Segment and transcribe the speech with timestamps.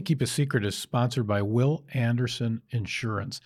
[0.00, 3.38] You Keep a Secret is sponsored by Will Anderson Insurance.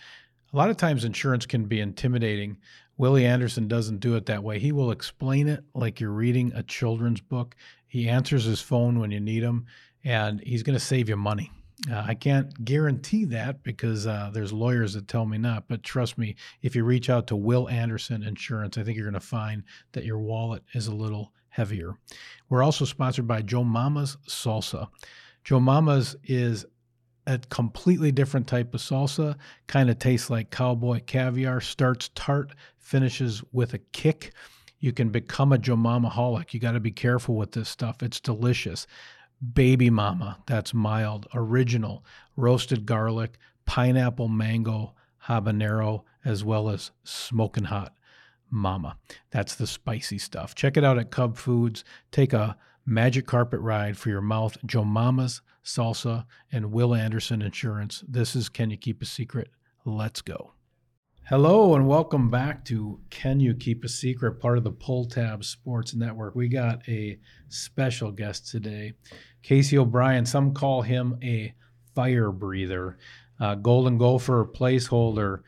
[0.53, 2.59] A lot of times, insurance can be intimidating.
[2.97, 4.61] Willie Anderson doesn't do it that way.
[4.61, 7.57] He will explain it like you're reading a children's book.
[7.89, 9.67] He answers his phone when you need him,
[10.05, 11.51] and he's going to save you money.
[11.91, 15.67] Uh, I can't guarantee that because uh, there's lawyers that tell me not.
[15.67, 19.21] But trust me, if you reach out to Will Anderson Insurance, I think you're going
[19.21, 21.97] to find that your wallet is a little heavier.
[22.49, 24.87] We're also sponsored by Joe Mama's Salsa.
[25.45, 26.65] Joe Mama's is
[27.27, 29.37] a completely different type of salsa.
[29.67, 31.61] Kind of tastes like cowboy caviar.
[31.61, 34.33] Starts tart, finishes with a kick.
[34.81, 36.53] You can become a Joe Mama holic.
[36.53, 38.03] You got to be careful with this stuff.
[38.03, 38.87] It's delicious.
[39.53, 42.05] Baby Mama, that's mild, original,
[42.37, 44.95] roasted garlic, pineapple mango,
[45.27, 47.95] habanero, as well as smoking hot
[48.51, 48.97] Mama.
[49.31, 50.55] That's the spicy stuff.
[50.55, 51.85] Check it out at Cub Foods.
[52.11, 52.57] Take a
[52.87, 54.59] magic carpet ride for your mouth.
[54.67, 58.05] Joe Mama's Salsa and Will Anderson Insurance.
[58.07, 59.49] This is Can You Keep a Secret?
[59.87, 60.53] Let's go.
[61.27, 65.43] Hello and welcome back to Can You Keep a Secret, part of the Pull Tab
[65.43, 66.35] Sports Network.
[66.35, 67.19] We got a
[67.49, 68.93] special guest today,
[69.43, 70.27] Casey O'Brien.
[70.27, 71.55] Some call him a
[71.95, 72.99] fire breather,
[73.63, 75.41] Golden Gopher placeholder,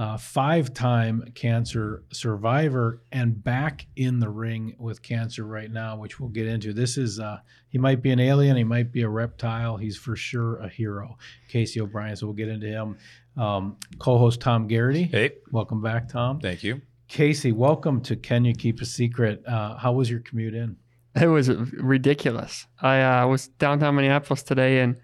[0.00, 6.18] uh, five time cancer survivor, and back in the ring with cancer right now, which
[6.18, 6.72] we'll get into.
[6.72, 7.36] This is, uh,
[7.68, 9.76] he might be an alien, he might be a reptile.
[9.76, 12.16] He's for sure a hero, Casey O'Brien.
[12.16, 12.96] So we'll get into him.
[13.36, 15.02] Um, Co host Tom Garrity.
[15.02, 16.40] Hey, Welcome back, Tom.
[16.40, 16.80] thank you.
[17.06, 19.44] Casey, welcome to Can You Keep a Secret?
[19.46, 20.76] Uh, how was your commute in?
[21.14, 22.66] It was ridiculous.
[22.80, 24.96] I uh, was downtown Minneapolis today, and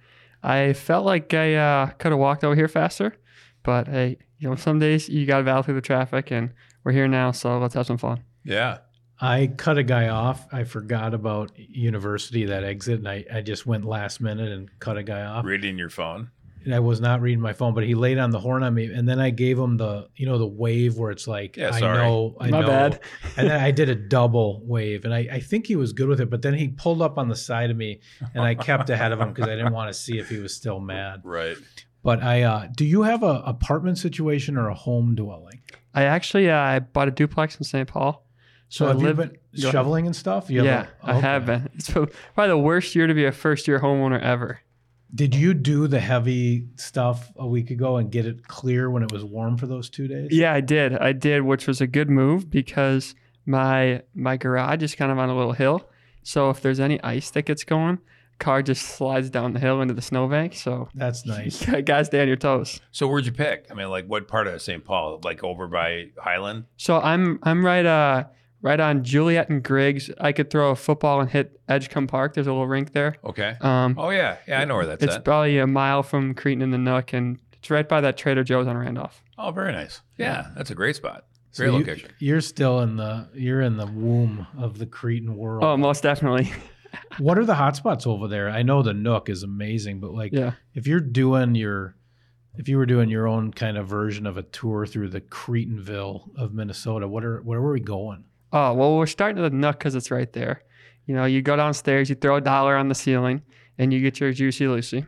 [0.43, 3.17] I felt like I uh, could have walked over here faster.
[3.63, 6.51] But hey, you know, some days you got to battle through the traffic, and
[6.85, 8.23] we're here now, so let's have some fun.
[8.45, 8.79] Yeah.
[9.21, 10.47] I cut a guy off.
[10.53, 14.99] I forgot about university, that exit, and I, I just went last minute and cut
[14.99, 15.45] a guy off.
[15.45, 16.31] Reading your phone.
[16.67, 18.93] And I was not reading my phone, but he laid on the horn on me,
[18.93, 21.79] and then I gave him the, you know, the wave where it's like, Yeah, I
[21.79, 21.99] sorry.
[21.99, 22.67] know, I My know.
[22.67, 23.01] bad.
[23.37, 26.21] and then I did a double wave, and I, I think he was good with
[26.21, 28.01] it, but then he pulled up on the side of me,
[28.35, 30.55] and I kept ahead of him because I didn't want to see if he was
[30.55, 31.21] still mad.
[31.25, 31.57] Right.
[32.07, 35.61] But I, uh, do you have a apartment situation or a home dwelling?
[35.93, 37.89] I actually uh, I bought a duplex in St.
[37.89, 38.25] Paul.
[38.69, 39.73] So I have you live- been go ahead.
[39.73, 40.49] shoveling and stuff?
[40.49, 41.65] You yeah, a- I have okay.
[41.65, 41.69] been.
[41.75, 44.61] It's probably the worst year to be a first year homeowner ever.
[45.13, 49.11] Did you do the heavy stuff a week ago and get it clear when it
[49.11, 50.29] was warm for those two days?
[50.31, 50.97] Yeah, I did.
[50.97, 53.17] I did, which was a good move because
[53.47, 55.89] my my garage is kind of on a little hill.
[56.23, 57.99] So if there's any ice that gets going,
[58.39, 60.55] car just slides down the hill into the snowbank.
[60.55, 61.65] So That's nice.
[61.85, 62.81] guys, stay on your toes.
[62.93, 63.67] So where'd you pick?
[63.71, 64.85] I mean, like what part of St.
[64.85, 65.21] Paul?
[65.25, 66.65] Like over by Highland?
[66.77, 68.25] So I'm I'm right uh
[68.63, 70.11] right on Juliet and Griggs.
[70.21, 72.35] I could throw a football and hit Edgcumbe Park.
[72.35, 73.17] There's a little rink there.
[73.25, 73.57] Okay.
[73.61, 75.25] Um, Oh yeah, yeah, I know where that's it's at.
[75.25, 78.67] probably a mile from Cretin in the Nook, and it's right by that Trader Joe's
[78.67, 79.23] on Randolph.
[79.39, 80.01] Oh, very nice.
[80.17, 81.27] Yeah, that's a great spot.
[81.53, 82.11] So Great you- location.
[82.19, 85.63] You're still in the you're in the womb of the Cretin world.
[85.65, 86.53] Oh, most definitely.
[87.19, 88.49] what are the hotspots over there?
[88.51, 90.53] I know the Nook is amazing, but like yeah.
[90.75, 91.97] if you're doing your
[92.59, 96.31] if you were doing your own kind of version of a tour through the Cretinville
[96.37, 98.25] of Minnesota, what are where are we going?
[98.53, 100.63] Oh well, we're starting at the Nook because it's right there.
[101.07, 103.43] You know, you go downstairs, you throw a dollar on the ceiling,
[103.79, 105.07] and you get your juicy Lucy,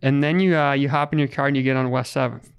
[0.00, 2.50] and then you uh, you hop in your car and you get on West Seventh,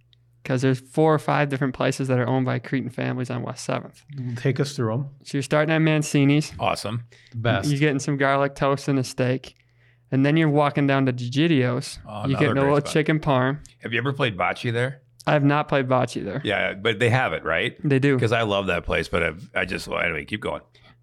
[0.43, 3.65] because there's four or five different places that are owned by Cretin families on West
[3.65, 4.03] Seventh.
[4.37, 5.09] Take us through them.
[5.23, 6.53] So you're starting at Mancini's.
[6.59, 7.05] Awesome.
[7.31, 7.69] The best.
[7.69, 9.55] You're getting some garlic toast and a steak.
[10.11, 11.99] And then you're walking down to DeGidio's.
[12.07, 12.91] Oh, you're getting a little spot.
[12.91, 13.59] chicken parm.
[13.83, 15.01] Have you ever played bocce there?
[15.27, 16.41] I have not played bocce there.
[16.43, 17.77] Yeah, but they have it, right?
[17.83, 18.15] They do.
[18.15, 20.61] Because I love that place, but I've, I just well, anyway, keep going.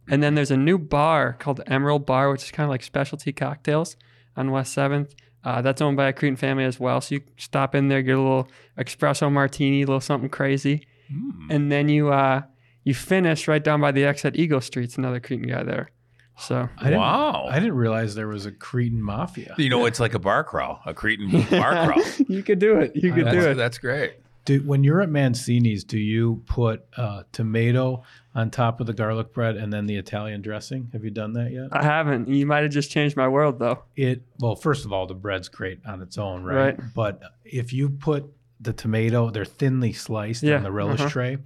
[0.08, 3.32] And then there's a new bar called Emerald Bar, which is kind of like specialty
[3.32, 3.96] cocktails
[4.36, 5.12] on West 7th.
[5.46, 7.00] Uh, that's owned by a Cretin family as well.
[7.00, 10.88] So you stop in there, get a little espresso martini, a little something crazy.
[11.08, 11.50] Hmm.
[11.50, 12.42] And then you uh,
[12.82, 15.92] you finish right down by the exit Eagle Street's another Cretin guy there.
[16.36, 17.46] So I didn't, Wow.
[17.48, 19.54] I didn't realize there was a Cretin mafia.
[19.56, 22.04] You know, it's like a bar crawl, a Cretin bar crawl.
[22.28, 22.96] you could do it.
[22.96, 23.54] You could that's, do it.
[23.54, 24.14] that's great.
[24.46, 28.04] Do, when you're at Mancini's, do you put uh, tomato
[28.34, 30.88] on top of the garlic bread and then the Italian dressing?
[30.92, 31.68] Have you done that yet?
[31.72, 32.28] I haven't.
[32.28, 33.82] You might have just changed my world though.
[33.96, 36.78] It well, first of all, the bread's great on its own, right?
[36.78, 36.94] Right.
[36.94, 41.10] But if you put the tomato, they're thinly sliced Yeah, on the relish uh-huh.
[41.10, 41.38] tray,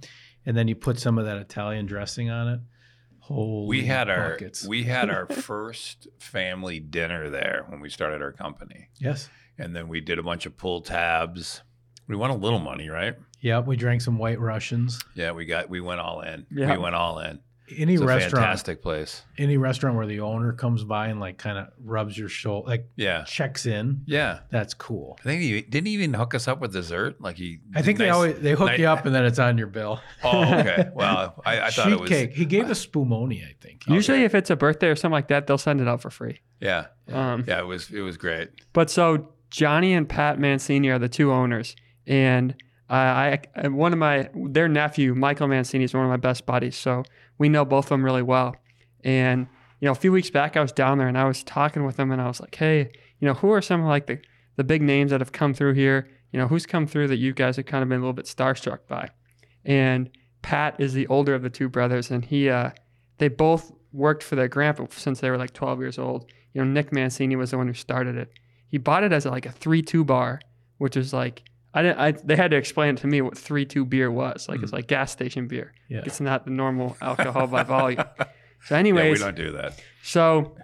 [0.45, 2.59] and then you put some of that Italian dressing on it.
[3.19, 4.37] Holy We had our
[4.67, 9.87] we had our first family dinner there when we started our company, yes, and then
[9.87, 11.61] we did a bunch of pull tabs.
[12.07, 13.15] We won a little money, right?
[13.39, 13.59] yeah.
[13.59, 14.99] We drank some White Russians.
[15.15, 16.45] Yeah, we got we went all in.
[16.51, 16.71] Yeah.
[16.73, 17.39] We went all in.
[17.77, 19.23] any It's a restaurant, fantastic place.
[19.37, 22.89] any restaurant where the owner comes by and like kind of rubs your shoulder, like
[22.97, 23.23] Yeah.
[23.23, 24.39] checks in, Yeah.
[24.51, 25.17] that's cool.
[25.21, 27.21] I think he didn't even hook us up with dessert.
[27.21, 27.59] Like he.
[27.73, 30.01] I think they always they hook nice- you up and then it's on your bill.
[30.23, 30.89] Oh, okay.
[30.93, 32.09] Well, I, I thought Sheet it was.
[32.09, 32.33] cake.
[32.33, 33.87] He gave us spumoni, I think.
[33.87, 36.41] Usually, if it's a birthday or something like that, they'll send it out for free.
[36.59, 36.87] Yeah.
[37.07, 37.59] Um, Yeah.
[37.59, 37.89] It was.
[37.89, 38.49] It was great.
[38.73, 41.75] But so Johnny and Pat Mancini are the two owners,
[42.07, 42.55] and
[42.89, 46.75] uh, I, one of my their nephew Michael Mancini is one of my best buddies.
[46.75, 47.03] So
[47.37, 48.55] we know both of them really well.
[49.03, 49.47] And
[49.79, 51.97] you know, a few weeks back I was down there and I was talking with
[51.97, 54.19] them, and I was like, hey, you know, who are some of like the
[54.57, 56.09] the big names that have come through here?
[56.31, 58.25] You know, who's come through that you guys have kind of been a little bit
[58.25, 59.09] starstruck by?
[59.65, 60.09] And
[60.41, 62.71] Pat is the older of the two brothers, and he uh,
[63.17, 66.31] they both worked for their grandpa since they were like 12 years old.
[66.53, 68.31] You know, Nick Mancini was the one who started it
[68.71, 70.39] he bought it as like a three two bar,
[70.77, 71.99] which is like I didn't.
[71.99, 74.49] I, they had to explain to me what three two beer was.
[74.49, 75.73] Like it's like gas station beer.
[75.89, 76.01] Yeah.
[76.05, 78.03] It's not the normal alcohol by volume.
[78.65, 79.81] So, anyways, Yeah, we don't do that.
[80.03, 80.55] so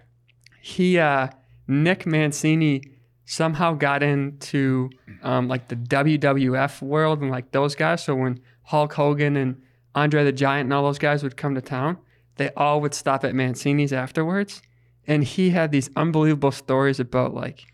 [0.62, 1.30] he uh,
[1.68, 2.82] Nick Mancini
[3.26, 4.90] somehow got into
[5.24, 8.04] um, like the WWF world and like those guys.
[8.04, 9.62] So when Hulk Hogan and
[9.96, 11.98] Andre the Giant and all those guys would come to town,
[12.36, 14.62] they all would stop at Mancini's afterwards.
[15.08, 17.66] And he had these unbelievable stories about like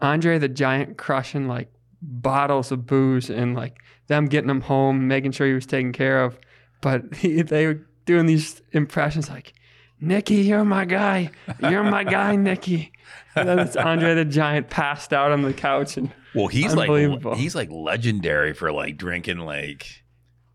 [0.00, 1.71] Andre the Giant crushing like
[2.02, 3.78] bottles of booze and like
[4.08, 6.38] them getting him home, making sure he was taken care of.
[6.80, 9.54] But he, they were doing these impressions like,
[10.00, 11.30] Nicky, you're my guy.
[11.60, 12.90] You're my guy, Nicky.
[13.36, 15.96] And then it's Andre the Giant passed out on the couch.
[15.96, 16.90] And Well, he's like
[17.36, 20.02] he's like legendary for like drinking like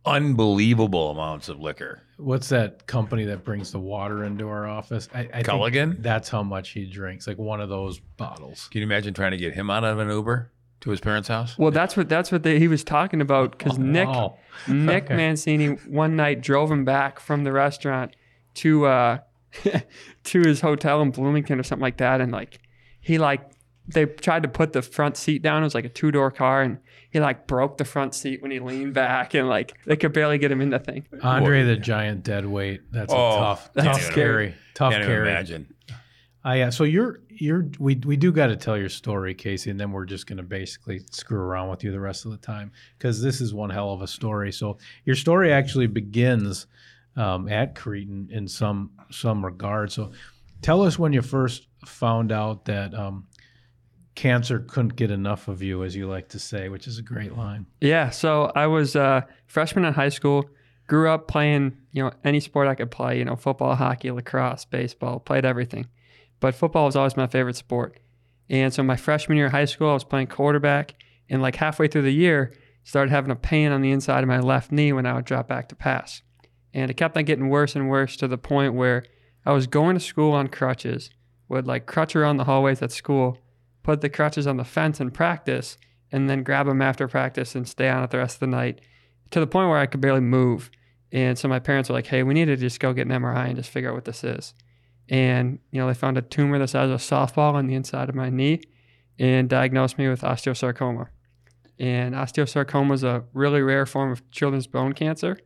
[0.05, 2.03] unbelievable amounts of liquor.
[2.17, 5.07] What's that company that brings the water into our office?
[5.13, 5.91] I, I Culligan?
[5.91, 8.67] Think that's how much he drinks, like one of those bottles.
[8.69, 11.57] Can you imagine trying to get him out of an Uber to his parents' house?
[11.57, 14.37] well, that's what that's what they, he was talking about because Nick Wow.
[14.67, 15.15] Nick Okay.
[15.15, 18.15] Mancini one night drove him back from the restaurant
[18.55, 19.17] to uh
[20.25, 22.59] to his hotel in Bloomington or something like that, and like
[22.99, 23.41] he like
[23.87, 25.61] they tried to put the front seat down.
[25.63, 26.77] It was like a two door car, and
[27.09, 30.37] he like broke the front seat when he leaned back, and like they could barely
[30.37, 31.07] get him in the thing.
[31.23, 31.67] Andre Whoa.
[31.67, 32.81] the Giant dead weight.
[32.91, 34.13] That's Oh, a tough, that's tough scary.
[34.49, 34.55] carry.
[34.73, 35.29] Tough Can't even carry.
[35.29, 35.73] imagine.
[36.47, 36.69] Uh, yeah.
[36.69, 40.05] So you're you're we we do got to tell your story, Casey, and then we're
[40.05, 43.41] just going to basically screw around with you the rest of the time because this
[43.41, 44.51] is one hell of a story.
[44.51, 46.67] So your story actually begins
[47.17, 49.91] um, at Cretin in some some regard.
[49.91, 50.11] So
[50.61, 53.27] tell us when you first found out that um,
[54.15, 57.35] cancer couldn't get enough of you, as you like to say, which is a great
[57.35, 57.65] line.
[57.81, 60.45] Yeah, so I was a freshman in high school.
[60.87, 63.19] Grew up playing, you know, any sport I could play.
[63.19, 65.19] You know, football, hockey, lacrosse, baseball.
[65.19, 65.87] Played everything,
[66.39, 67.99] but football was always my favorite sport.
[68.49, 70.95] And so my freshman year of high school, I was playing quarterback,
[71.29, 72.53] and like halfway through the year,
[72.83, 75.47] started having a pain on the inside of my left knee when I would drop
[75.47, 76.21] back to pass,
[76.73, 79.03] and it kept on getting worse and worse to the point where
[79.45, 81.09] I was going to school on crutches,
[81.49, 83.37] would like crutch around the hallways at school,
[83.83, 85.77] put the crutches on the fence in practice,
[86.11, 88.81] and then grab them after practice and stay on it the rest of the night
[89.31, 90.71] to the point where I could barely move.
[91.11, 93.47] And so my parents were like, hey, we need to just go get an MRI
[93.47, 94.53] and just figure out what this is.
[95.09, 98.09] And, you know, they found a tumor the size of a softball on the inside
[98.09, 98.61] of my knee
[99.17, 101.07] and diagnosed me with osteosarcoma.
[101.79, 105.37] And osteosarcoma is a really rare form of children's bone cancer.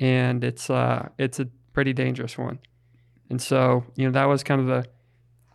[0.00, 2.58] And it's, uh, it's a pretty dangerous one.
[3.30, 4.86] And so, you know, that was kind of the,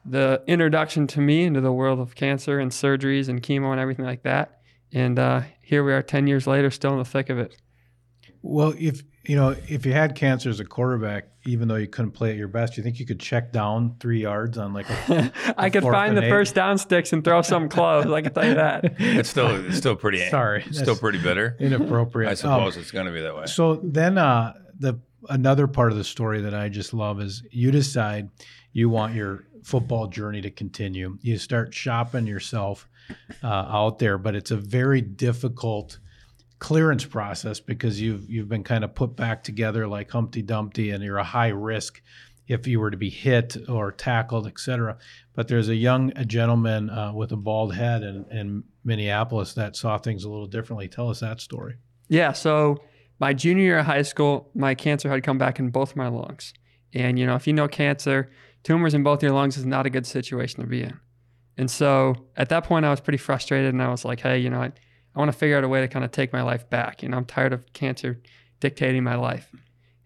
[0.05, 4.05] the introduction to me into the world of cancer and surgeries and chemo and everything
[4.05, 4.61] like that.
[4.91, 7.55] And uh, here we are 10 years later, still in the thick of it.
[8.41, 12.11] Well, if you know if you had cancer as a quarterback, even though you couldn't
[12.11, 15.31] play at your best, you think you could check down three yards on like a
[15.57, 16.29] I could find the eight.
[16.29, 18.05] first down sticks and throw some close.
[18.05, 18.95] I can tell you that.
[18.99, 21.55] It's still it's still pretty Sorry, still pretty bitter.
[21.59, 22.27] inappropriate.
[22.29, 23.45] I Um, suppose it's going to be that way.
[23.45, 24.99] So then, uh, the
[25.29, 28.29] another part of the story that I just love is you decide
[28.71, 31.17] you want your football journey to continue.
[31.21, 32.87] You start shopping yourself
[33.43, 35.99] uh, out there, but it's a very difficult
[36.59, 41.03] clearance process because you've you've been kind of put back together like Humpty Dumpty, and
[41.03, 42.01] you're a high risk
[42.47, 44.97] if you were to be hit or tackled, etc.
[45.35, 49.97] But there's a young gentleman uh, with a bald head in, in Minneapolis that saw
[49.97, 50.87] things a little differently.
[50.87, 51.75] Tell us that story.
[52.09, 52.33] Yeah.
[52.33, 52.77] So
[53.19, 56.53] my junior year of high school, my cancer had come back in both my lungs.
[56.93, 58.31] And, you know, if you know cancer,
[58.63, 60.99] tumors in both your lungs is not a good situation to be in.
[61.55, 64.49] And so at that point, I was pretty frustrated and I was like, hey, you
[64.49, 64.71] know, I,
[65.15, 67.03] I want to figure out a way to kind of take my life back.
[67.03, 68.19] You know, I'm tired of cancer
[68.59, 69.51] dictating my life.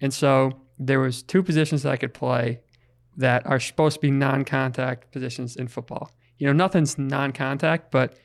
[0.01, 2.61] And so there was two positions that I could play
[3.17, 6.11] that are supposed to be non-contact positions in football.
[6.37, 8.17] You know, nothing's non-contact, but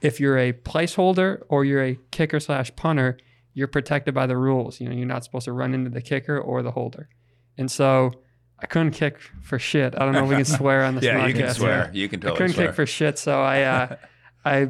[0.00, 3.18] if you're a placeholder or you're a kicker slash punter,
[3.54, 4.80] you're protected by the rules.
[4.80, 7.08] You know, you're not supposed to run into the kicker or the holder.
[7.56, 8.12] And so
[8.60, 9.94] I couldn't kick for shit.
[9.96, 11.06] I don't know if we can swear on this podcast.
[11.06, 11.28] yeah, podcast.
[11.28, 11.90] you can swear.
[11.92, 12.66] You can totally I couldn't swear.
[12.68, 13.96] kick for shit, so I uh,
[14.44, 14.68] I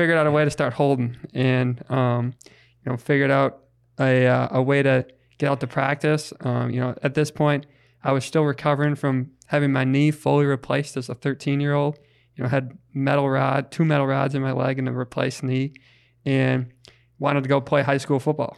[0.00, 2.32] figured out a way to start holding, and um,
[2.82, 3.64] you know, figured out
[3.98, 5.04] a uh, a way to
[5.36, 6.32] get out to practice.
[6.40, 7.66] Um, you know, at this point,
[8.02, 11.98] I was still recovering from having my knee fully replaced as a 13 year old.
[12.34, 15.74] You know, had metal rod, two metal rods in my leg, and a replaced knee,
[16.24, 16.72] and
[17.18, 18.56] wanted to go play high school football.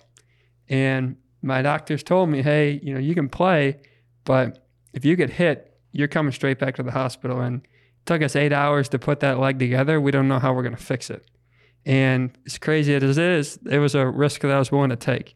[0.69, 3.81] And my doctors told me, hey, you know, you can play,
[4.23, 7.41] but if you get hit, you're coming straight back to the hospital.
[7.41, 10.01] And it took us eight hours to put that leg together.
[10.01, 11.27] We don't know how we're going to fix it.
[11.85, 14.97] And as crazy as it is, it was a risk that I was willing to
[14.97, 15.35] take.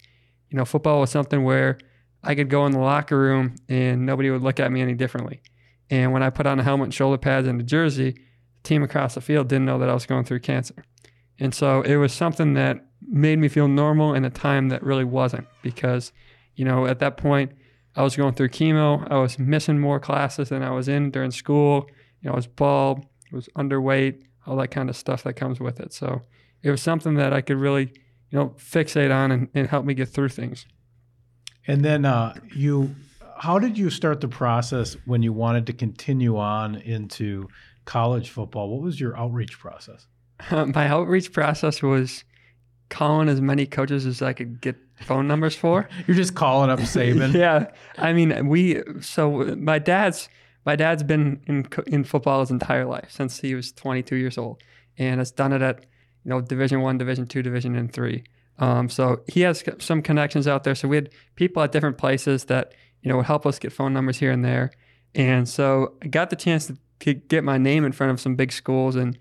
[0.50, 1.78] You know, football was something where
[2.22, 5.40] I could go in the locker room and nobody would look at me any differently.
[5.90, 8.82] And when I put on a helmet and shoulder pads and a jersey, the team
[8.82, 10.84] across the field didn't know that I was going through cancer.
[11.38, 15.04] And so it was something that made me feel normal in a time that really
[15.04, 16.12] wasn't because,
[16.54, 17.52] you know, at that point,
[17.94, 19.06] I was going through chemo.
[19.10, 21.88] I was missing more classes than I was in during school.
[22.20, 25.60] You know, I was bald, I was underweight, all that kind of stuff that comes
[25.60, 25.92] with it.
[25.92, 26.22] So
[26.66, 27.92] it was something that I could really,
[28.30, 30.66] you know, fixate on and, and help me get through things.
[31.68, 32.92] And then uh, you,
[33.38, 37.48] how did you start the process when you wanted to continue on into
[37.84, 38.68] college football?
[38.68, 40.08] What was your outreach process?
[40.50, 42.24] My outreach process was
[42.88, 45.88] calling as many coaches as I could get phone numbers for.
[46.08, 47.32] You're just calling up Saban.
[47.32, 48.82] yeah, I mean, we.
[49.02, 50.28] So my dad's
[50.64, 54.62] my dad's been in in football his entire life since he was 22 years old,
[54.98, 55.86] and has done it at
[56.26, 58.24] you know Division One, Division Two, Division and three.
[58.58, 60.74] Um, so he has some connections out there.
[60.74, 63.92] So we had people at different places that you know would help us get phone
[63.92, 64.72] numbers here and there.
[65.14, 66.76] And so I got the chance to,
[67.14, 69.18] get my name in front of some big schools, and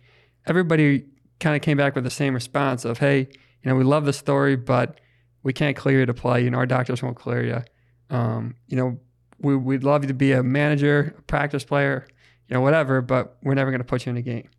[0.48, 1.06] everybody
[1.40, 4.14] kind of came back with the same response of, "Hey, you know, we love the
[4.14, 5.00] story, but
[5.44, 6.44] we can't clear you to play.
[6.44, 8.16] You know, our doctors won't clear you.
[8.16, 8.98] Um, you know,
[9.40, 12.08] we, we'd love you to be a manager, a practice player,
[12.48, 14.50] you know, whatever, but we're never going to put you in a game.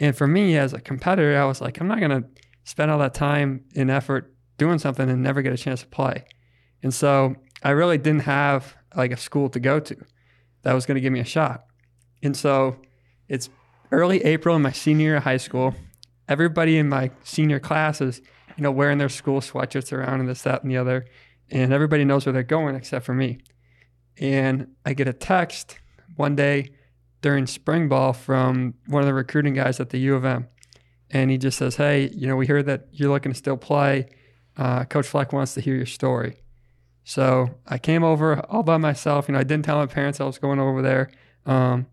[0.00, 2.28] And for me as a competitor, I was like, I'm not going to
[2.64, 6.24] spend all that time and effort doing something and never get a chance to play.
[6.82, 9.96] And so I really didn't have like a school to go to
[10.62, 11.64] that was going to give me a shot.
[12.22, 12.76] And so
[13.28, 13.48] it's
[13.92, 15.74] early April in my senior year of high school.
[16.28, 18.20] Everybody in my senior classes,
[18.56, 21.06] you know, wearing their school sweatshirts around and this, that, and the other.
[21.50, 23.38] And everybody knows where they're going except for me.
[24.18, 25.78] And I get a text
[26.16, 26.70] one day
[27.26, 30.46] during spring ball from one of the recruiting guys at the U of M.
[31.10, 34.06] And he just says, Hey, you know, we heard that you're looking to still play.
[34.56, 36.36] Uh, Coach Fleck wants to hear your story.
[37.02, 39.26] So I came over all by myself.
[39.26, 41.10] You know, I didn't tell my parents I was going over there.
[41.46, 41.88] Um,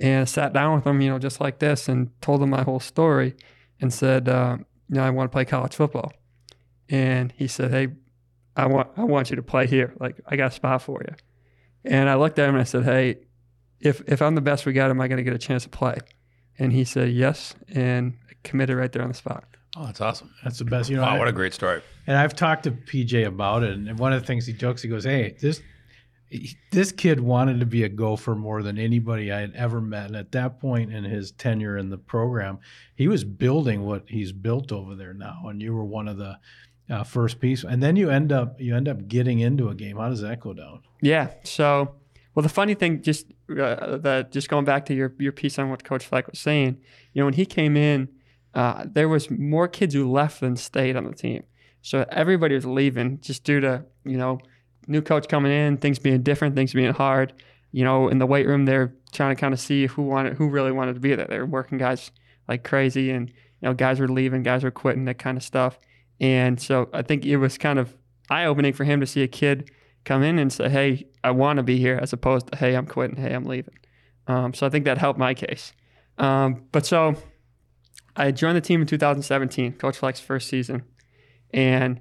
[0.00, 2.62] and I sat down with them, you know, just like this and told them my
[2.62, 3.34] whole story
[3.82, 4.56] and said, uh,
[4.88, 6.14] you know, I want to play college football.
[6.88, 7.88] And he said, Hey,
[8.56, 9.92] I want I want you to play here.
[10.00, 11.14] Like I got a spot for you.
[11.84, 13.18] And I looked at him and I said, Hey,
[13.80, 15.98] if if I'm the best we got, am I gonna get a chance to play?
[16.58, 19.44] And he said yes and committed right there on the spot.
[19.76, 20.32] Oh, that's awesome.
[20.42, 20.90] That's the best.
[20.90, 21.82] You know, Wow, I- what a great story.
[22.06, 24.88] And I've talked to PJ about it, and one of the things he jokes, he
[24.88, 25.60] goes, "Hey, this
[26.70, 30.16] this kid wanted to be a gopher more than anybody I had ever met." And
[30.16, 32.58] at that point in his tenure in the program,
[32.96, 36.38] he was building what he's built over there now, and you were one of the
[36.90, 37.64] uh, first piece.
[37.64, 39.96] And then you end up you end up getting into a game.
[39.98, 40.80] How does that go down?
[41.02, 41.28] Yeah.
[41.44, 41.94] So,
[42.38, 45.70] well, the funny thing, just uh, that, just going back to your your piece on
[45.70, 46.78] what Coach Fleck was saying,
[47.12, 48.08] you know, when he came in,
[48.54, 51.42] uh, there was more kids who left than stayed on the team.
[51.82, 54.38] So everybody was leaving just due to you know
[54.86, 57.32] new coach coming in, things being different, things being hard.
[57.72, 60.48] You know, in the weight room, they're trying to kind of see who wanted, who
[60.48, 61.26] really wanted to be there.
[61.26, 62.12] They were working guys
[62.46, 65.76] like crazy, and you know, guys were leaving, guys were quitting, that kind of stuff.
[66.20, 67.96] And so I think it was kind of
[68.30, 69.72] eye opening for him to see a kid
[70.04, 72.86] come in and say, "Hey, I want to be here," as opposed to, "Hey, I'm
[72.86, 73.16] quitting.
[73.16, 73.78] Hey, I'm leaving."
[74.26, 75.72] Um, so I think that helped my case.
[76.18, 77.16] Um, but so
[78.16, 80.82] I joined the team in 2017, Coach Fleck's first season,
[81.52, 82.00] and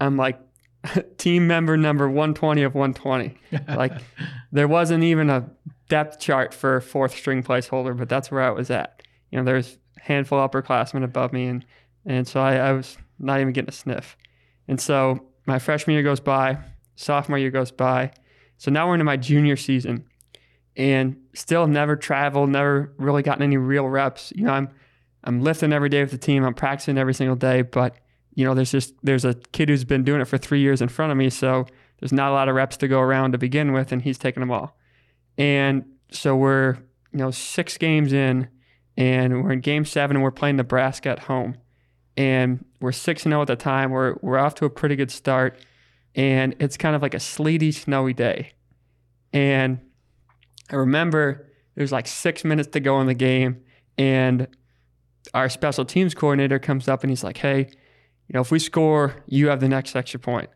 [0.00, 0.38] I'm like
[1.18, 3.38] team member number 120 of 120.
[3.76, 3.92] Like
[4.52, 5.48] there wasn't even a
[5.88, 9.02] depth chart for fourth string placeholder, but that's where I was at.
[9.30, 11.64] You know, there's a handful of upperclassmen above me, and
[12.04, 14.16] and so I, I was not even getting a sniff.
[14.68, 16.58] And so my freshman year goes by,
[16.96, 18.12] sophomore year goes by.
[18.58, 20.06] So now we're into my junior season
[20.76, 24.32] and still never traveled, never really gotten any real reps.
[24.34, 24.68] You know, I'm
[25.24, 27.96] I'm lifting every day with the team, I'm practicing every single day, but
[28.34, 30.88] you know, there's just there's a kid who's been doing it for three years in
[30.88, 31.66] front of me, so
[32.00, 34.40] there's not a lot of reps to go around to begin with, and he's taking
[34.40, 34.76] them all.
[35.38, 36.74] And so we're
[37.12, 38.48] you know six games in,
[38.96, 41.56] and we're in game seven, and we're playing Nebraska at home,
[42.16, 43.90] and we're six and zero at the time.
[43.90, 45.58] We're we're off to a pretty good start,
[46.14, 48.52] and it's kind of like a sleety, snowy day,
[49.32, 49.80] And
[50.70, 53.62] I remember there's like six minutes to go in the game,
[53.98, 54.46] and
[55.32, 57.68] our special teams coordinator comes up and he's like, "Hey,
[58.28, 60.50] you know, if we score, you have the next extra point."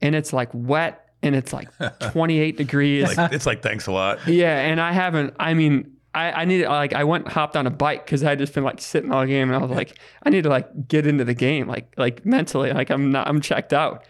[0.00, 1.68] And it's like wet and it's like
[2.12, 3.16] 28 degrees.
[3.16, 4.26] Like, it's like thanks a lot.
[4.26, 5.34] Yeah, and I haven't.
[5.38, 8.30] I mean, I, I need like I went and hopped on a bike because I
[8.30, 10.88] had just been like sitting all game, and I was like, I need to like
[10.88, 14.04] get into the game, like like mentally, like I'm not, I'm checked out,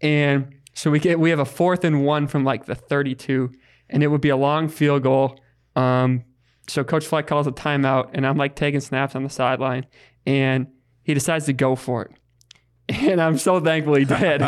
[0.00, 3.50] and so we get we have a fourth and one from like the 32,
[3.88, 5.38] and it would be a long field goal.
[5.76, 6.24] Um,
[6.68, 9.86] so Coach Fleck calls a timeout, and I'm like taking snaps on the sideline,
[10.26, 10.66] and
[11.02, 12.10] he decides to go for it.
[12.86, 14.42] And I'm so thankful he did,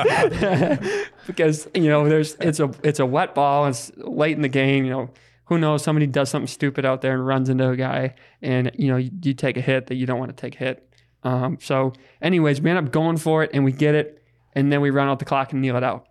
[1.26, 3.66] because you know there's it's a it's a wet ball.
[3.66, 4.84] It's late in the game.
[4.84, 5.10] You know
[5.46, 5.82] who knows?
[5.82, 9.10] Somebody does something stupid out there and runs into a guy, and you know you,
[9.22, 10.86] you take a hit that you don't want to take a hit.
[11.22, 14.22] Um, so, anyways, we end up going for it and we get it,
[14.56, 16.08] and then we run out the clock and kneel it out.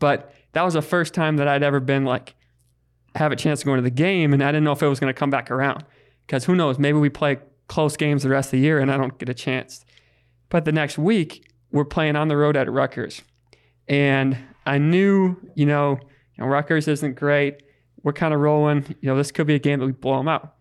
[0.00, 2.34] But that was the first time that I'd ever been like
[3.14, 4.98] have a chance to go into the game, and I didn't know if it was
[5.00, 5.84] going to come back around.
[6.26, 6.78] Because who knows?
[6.78, 7.38] Maybe we play
[7.68, 9.84] close games the rest of the year, and I don't get a chance.
[10.48, 13.22] But the next week, we're playing on the road at Rutgers,
[13.88, 15.98] and I knew, you know,
[16.36, 17.62] you know Rutgers isn't great.
[18.02, 18.96] We're kind of rolling.
[19.00, 20.54] You know, this could be a game that we blow them out.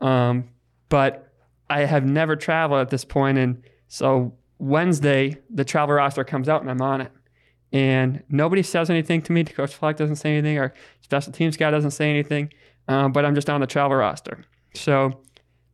[0.00, 0.50] Um,
[0.88, 1.32] but
[1.68, 6.62] I have never traveled at this point, and so Wednesday the travel roster comes out,
[6.62, 7.12] and I'm on it
[7.72, 9.44] and nobody says anything to me.
[9.44, 10.58] Coach Fleck doesn't say anything.
[10.58, 10.72] Our
[11.02, 12.52] special teams guy doesn't say anything.
[12.88, 14.44] Um, but I'm just on the travel roster.
[14.74, 15.20] So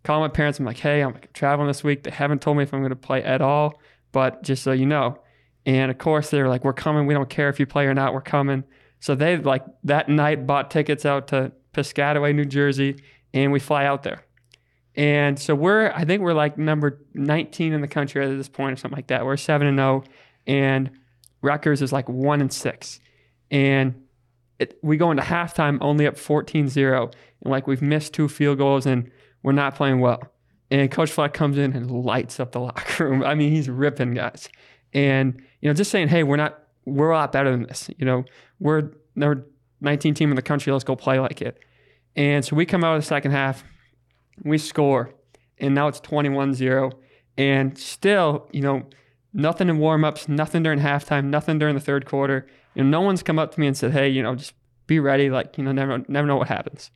[0.03, 0.59] call my parents.
[0.59, 2.03] I'm like, hey, I'm traveling this week.
[2.03, 4.87] They haven't told me if I'm going to play at all, but just so you
[4.87, 5.19] know.
[5.67, 7.07] And of course, they're like, we're coming.
[7.07, 8.15] We don't care if you play or not.
[8.15, 8.65] We're coming.
[9.01, 13.03] So they like that night bought tickets out to Piscataway, New Jersey,
[13.35, 14.25] and we fly out there.
[14.95, 18.75] And so we're, I think we're like number 19 in the country at this point
[18.75, 19.25] or something like that.
[19.25, 20.05] We're 7 and 0.
[20.47, 20.91] And
[21.41, 23.01] Rutgers is like one and six.
[23.51, 24.07] And
[24.59, 27.11] it, we go into halftime only up 14 0.
[27.43, 29.11] And like we've missed two field goals and
[29.43, 30.23] we're not playing well.
[30.71, 33.23] And Coach Fleck comes in and lights up the locker room.
[33.23, 34.49] I mean, he's ripping guys.
[34.95, 37.91] And, you know, just saying, hey, we're not, we're a lot better than this.
[37.99, 38.25] You know,
[38.59, 39.47] we're number
[39.81, 40.73] 19 team in the country.
[40.73, 41.59] Let's go play like it.
[42.17, 43.65] And so we come out of the second half,
[44.43, 45.15] we score,
[45.59, 46.93] and now it's 21 0.
[47.39, 48.87] And still, you know,
[49.35, 52.47] Nothing in warm ups, nothing during halftime, nothing during the third quarter.
[52.75, 54.53] You know, no one's come up to me and said, "Hey, you know, just
[54.87, 56.91] be ready." Like, you know, never never know what happens.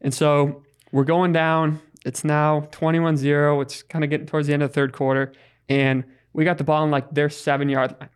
[0.00, 1.80] And so we're going down.
[2.04, 3.62] It's now 21-0.
[3.62, 5.32] It's kind of getting towards the end of the third quarter,
[5.68, 6.02] and
[6.32, 8.10] we got the ball in like their seven yard line,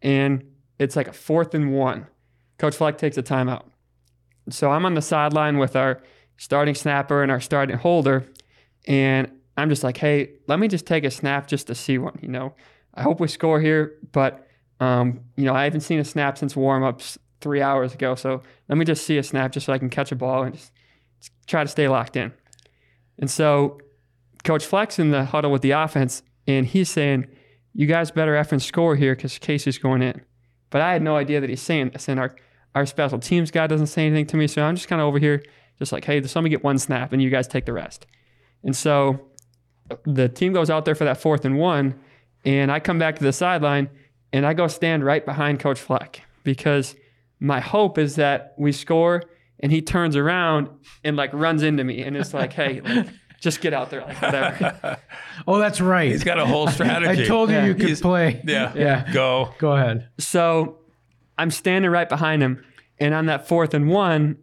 [0.00, 0.44] and
[0.78, 2.06] it's like a fourth and one.
[2.56, 3.64] Coach Fleck takes a timeout.
[4.48, 6.00] So I'm on the sideline with our
[6.38, 8.26] starting snapper and our starting holder,
[8.86, 12.18] and I'm just like, hey, let me just take a snap just to see one,
[12.22, 12.54] you know.
[12.94, 14.48] I hope we score here, but
[14.80, 18.14] um, you know, I haven't seen a snap since warmups three hours ago.
[18.14, 20.54] So let me just see a snap just so I can catch a ball and
[20.54, 20.72] just,
[21.46, 22.32] try to stay locked in.
[23.18, 23.78] And so
[24.44, 27.26] Coach Fleck's in the huddle with the offense, and he's saying,
[27.74, 30.22] You guys better effing score here because Casey's going in.
[30.70, 32.08] But I had no idea that he's saying this.
[32.08, 32.36] And our,
[32.74, 34.46] our special teams guy doesn't say anything to me.
[34.46, 35.42] So I'm just kind of over here,
[35.78, 38.06] just like, Hey, just let me get one snap and you guys take the rest.
[38.64, 39.20] And so
[40.04, 41.98] the team goes out there for that fourth and one
[42.44, 43.88] and I come back to the sideline
[44.32, 46.94] and I go stand right behind Coach Fleck because
[47.40, 49.22] my hope is that we score
[49.60, 50.68] and he turns around
[51.04, 53.08] and like runs into me and it's like, hey, like,
[53.40, 54.98] just get out there, like whatever.
[55.48, 56.10] oh, that's right.
[56.10, 57.22] He's got a whole strategy.
[57.22, 57.66] I told you Yeah.
[57.66, 58.42] you could He's- play.
[58.44, 58.72] yeah.
[58.74, 59.12] Yeah.
[59.12, 59.54] Go.
[59.58, 60.08] Go ahead.
[60.18, 60.78] So
[61.38, 62.64] I'm standing right behind him.
[62.98, 64.36] And on that fourth and one,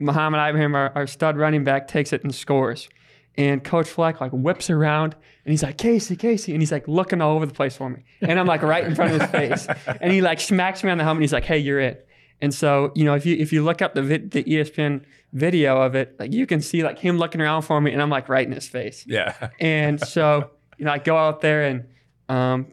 [0.00, 2.88] Mohamed Ibrahim, our, our stud running back, takes it and scores.
[3.36, 6.52] And Coach Fleck like whips around and he's like, Casey, Casey.
[6.52, 8.04] And he's like looking all over the place for me.
[8.20, 9.66] And I'm like right in front of his face.
[10.00, 11.18] And he like smacks me on the helmet.
[11.18, 12.08] And he's like, hey, you're it.
[12.42, 15.80] And so, you know, if you if you look up the vid, the ESPN video
[15.80, 18.28] of it, like you can see like him looking around for me and I'm like
[18.28, 19.04] right in his face.
[19.06, 19.50] Yeah.
[19.60, 21.86] And so, you know, I go out there and,
[22.28, 22.72] um,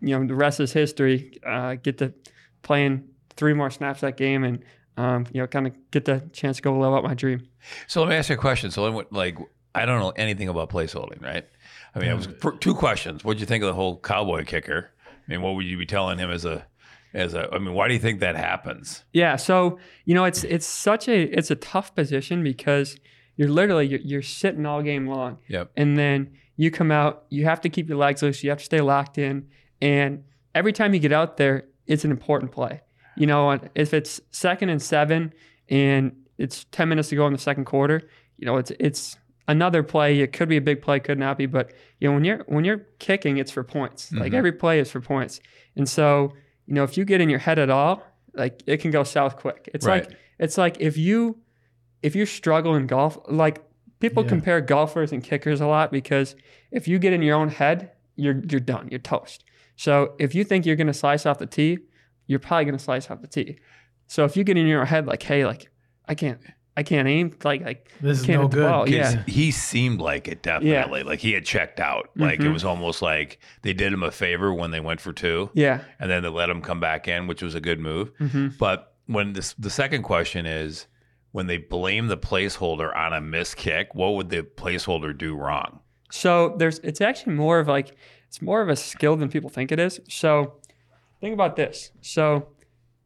[0.00, 1.38] you know, the rest is history.
[1.46, 2.12] Uh, get to
[2.62, 4.62] playing three more snaps that game and,
[4.96, 7.48] um, you know, kind of get the chance to go live out my dream.
[7.86, 8.70] So let me ask you a question.
[8.70, 9.38] So, like,
[9.74, 11.46] I don't know anything about placeholding, right?
[11.94, 13.24] I mean, I was for two questions.
[13.24, 14.90] What would you think of the whole cowboy kicker?
[15.06, 16.66] I mean, what would you be telling him as a,
[17.14, 17.48] as a?
[17.52, 19.04] I mean, why do you think that happens?
[19.12, 19.36] Yeah.
[19.36, 22.98] So, you know, it's, it's such a, it's a tough position because
[23.36, 25.38] you're literally, you're, you're sitting all game long.
[25.48, 25.72] Yep.
[25.76, 28.64] And then you come out, you have to keep your legs loose, you have to
[28.64, 29.48] stay locked in.
[29.82, 32.80] And every time you get out there, it's an important play.
[33.16, 35.32] You know, if it's second and seven
[35.68, 38.02] and it's 10 minutes to go in the second quarter,
[38.38, 39.16] you know, it's it's
[39.48, 40.20] another play.
[40.20, 42.64] It could be a big play, could not be, but you know, when you're when
[42.64, 44.12] you're kicking, it's for points.
[44.12, 44.36] Like Mhm.
[44.36, 45.40] every play is for points.
[45.76, 46.32] And so,
[46.66, 48.02] you know, if you get in your head at all,
[48.34, 49.70] like it can go south quick.
[49.72, 50.06] It's Right.
[50.08, 51.38] like it's like if you
[52.02, 53.62] if you struggle in golf, like
[54.00, 54.28] people Yeah.
[54.28, 56.36] compare golfers and kickers a lot because
[56.70, 58.88] if you get in your own head, you're you're done.
[58.90, 59.44] You're toast.
[59.76, 61.78] So if you think you're gonna slice off the tee,
[62.26, 63.58] you're probably gonna slice off the tee.
[64.06, 65.70] So if you get in your head like, hey, like
[66.06, 66.38] I can't
[66.78, 68.68] I can't aim, like like This is Can't no hit the good.
[68.68, 69.22] ball, yeah.
[69.26, 71.02] he seemed like it definitely.
[71.04, 72.10] Like he had checked out.
[72.16, 72.52] Like it Mhm.
[72.52, 75.80] was almost like they did him a favor when they went for two, yeah.
[75.98, 78.12] and then they let him come back in, which was a good move.
[78.18, 80.86] hmm But when this, the second question is
[81.32, 85.80] when they blame the placeholder on a missed kick, what would the placeholder do wrong?
[86.10, 87.96] So there's it's actually more of like
[88.28, 89.98] it's more of a skill than people think it is.
[90.10, 90.60] So
[91.20, 91.90] think about this.
[92.00, 92.48] So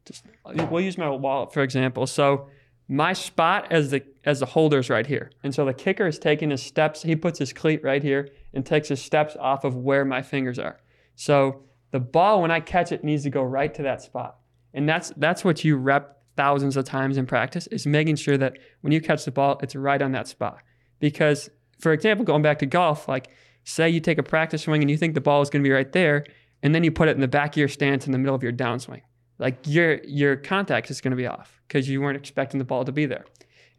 [0.06, 2.06] just we'll use my wallet for example.
[2.06, 2.48] So
[2.88, 5.30] my spot as the as the holder is right here.
[5.42, 8.66] And so the kicker is taking his steps, he puts his cleat right here and
[8.66, 10.80] takes his steps off of where my fingers are.
[11.14, 14.38] So the ball when I catch it needs to go right to that spot.
[14.74, 18.58] And that's that's what you rep thousands of times in practice is making sure that
[18.80, 20.58] when you catch the ball, it's right on that spot.
[20.98, 23.28] Because for example, going back to golf, like
[23.64, 25.72] say you take a practice swing and you think the ball is going to be
[25.72, 26.24] right there,
[26.62, 28.42] and then you put it in the back of your stance in the middle of
[28.42, 29.02] your downswing.
[29.38, 32.84] Like your your contact is going to be off because you weren't expecting the ball
[32.84, 33.24] to be there.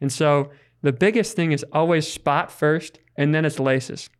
[0.00, 0.50] And so
[0.82, 4.10] the biggest thing is always spot first, and then it's laces.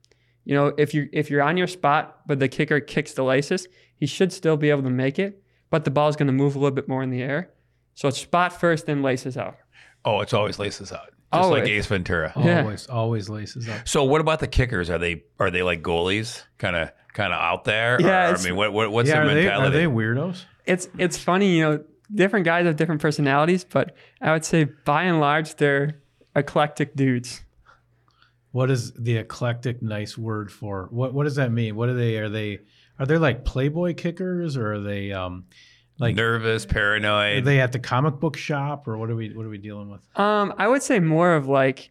[0.45, 3.67] You know, if you if you're on your spot, but the kicker kicks the laces,
[3.97, 6.59] he should still be able to make it, but the ball's going to move a
[6.59, 7.51] little bit more in the air.
[7.95, 9.57] So it's spot first, then laces out.
[10.05, 11.69] Oh, it's always laces out, just like Always.
[11.71, 12.33] Ace Ventura.
[12.37, 12.61] Yeah.
[12.63, 13.89] Always, always laces up.
[13.89, 14.91] So what about the kickers?
[14.91, 18.01] Are they are they like goalies, kind of kind of out there?
[18.01, 20.45] Yeah, Or, I mean, what, what what's yeah, their are they, are they weirdos?
[20.67, 25.05] it's it's funny, you know, different guys have different personalities, but I would say by
[25.05, 26.01] and large they're
[26.37, 27.43] eclectic dudes.
[28.51, 30.89] What is the eclectic nice word for?
[30.91, 31.75] What what does that mean?
[31.75, 32.19] What are they?
[32.19, 32.61] Are they
[32.99, 35.45] are they like Playboy kickers or are they um
[35.99, 37.39] like Nervous, paranoid.
[37.39, 39.91] are they at the comic book shop or what are we what are we dealing
[39.91, 40.01] with?
[40.19, 41.91] Um, I would say more of like,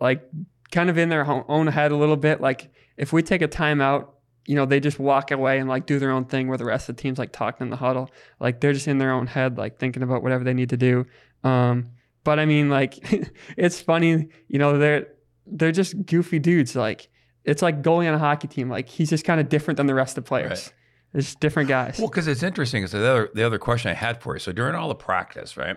[0.00, 0.22] like
[0.70, 2.40] kind of in their own head a little bit.
[2.40, 4.08] Like if we take a timeout,
[4.46, 6.88] you know, they just walk away and like do their own thing where the rest
[6.88, 8.10] of the team's like talking in the huddle.
[8.40, 11.06] Like they're just in their own head, like thinking about whatever they need to do.
[11.44, 11.90] Um,
[12.24, 12.98] but I mean, like
[13.56, 15.08] it's funny, you know, they're
[15.46, 16.76] they're just goofy dudes.
[16.76, 17.08] Like
[17.44, 18.68] it's like goalie on a hockey team.
[18.68, 20.50] Like he's just kind of different than the rest of the players.
[20.66, 20.72] Right.
[21.14, 21.98] It's different guys.
[21.98, 22.82] Well, because it's interesting.
[22.82, 24.40] Because the other the other question I had for you.
[24.40, 25.76] So during all the practice, right?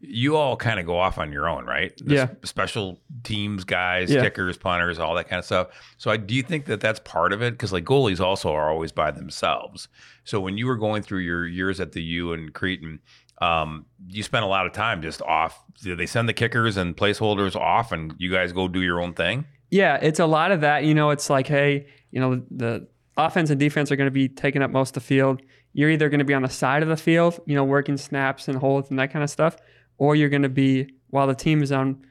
[0.00, 1.92] You all kind of go off on your own, right?
[1.96, 2.28] The Yeah.
[2.44, 4.22] Special teams guys, Yeah.
[4.22, 5.68] kickers, punters, all that kind of stuff.
[5.96, 7.50] So I, do you think that that's part of it?
[7.54, 9.88] Because like goalies also are always by themselves.
[10.22, 13.00] So when you were going through your years at the U and Cretin,
[13.40, 15.60] um, you spent a lot of time just off.
[15.82, 19.14] Do they send the kickers and placeholders off, and you guys go do your own
[19.14, 19.46] thing?
[19.70, 20.84] Yeah, it's a lot of that.
[20.84, 22.86] You know, it's like, hey, you know, the
[23.18, 25.42] offense and defense are going to be taking up most of the field.
[25.74, 28.48] You're either going to be on the side of the field, you know, working snaps
[28.48, 29.56] and holds and that kind of stuff,
[29.98, 32.04] or you're going to be while the team is on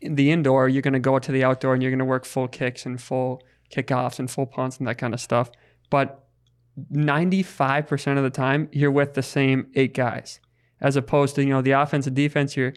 [0.00, 2.48] the indoor, you're going to go to the outdoor and you're going to work full
[2.48, 5.50] kicks and full kickoffs and full punts and that kind of stuff.
[5.90, 6.26] But
[6.92, 10.40] 95% of the time, you're with the same eight guys,
[10.80, 12.74] as opposed to, you know, the offense and defense, you're,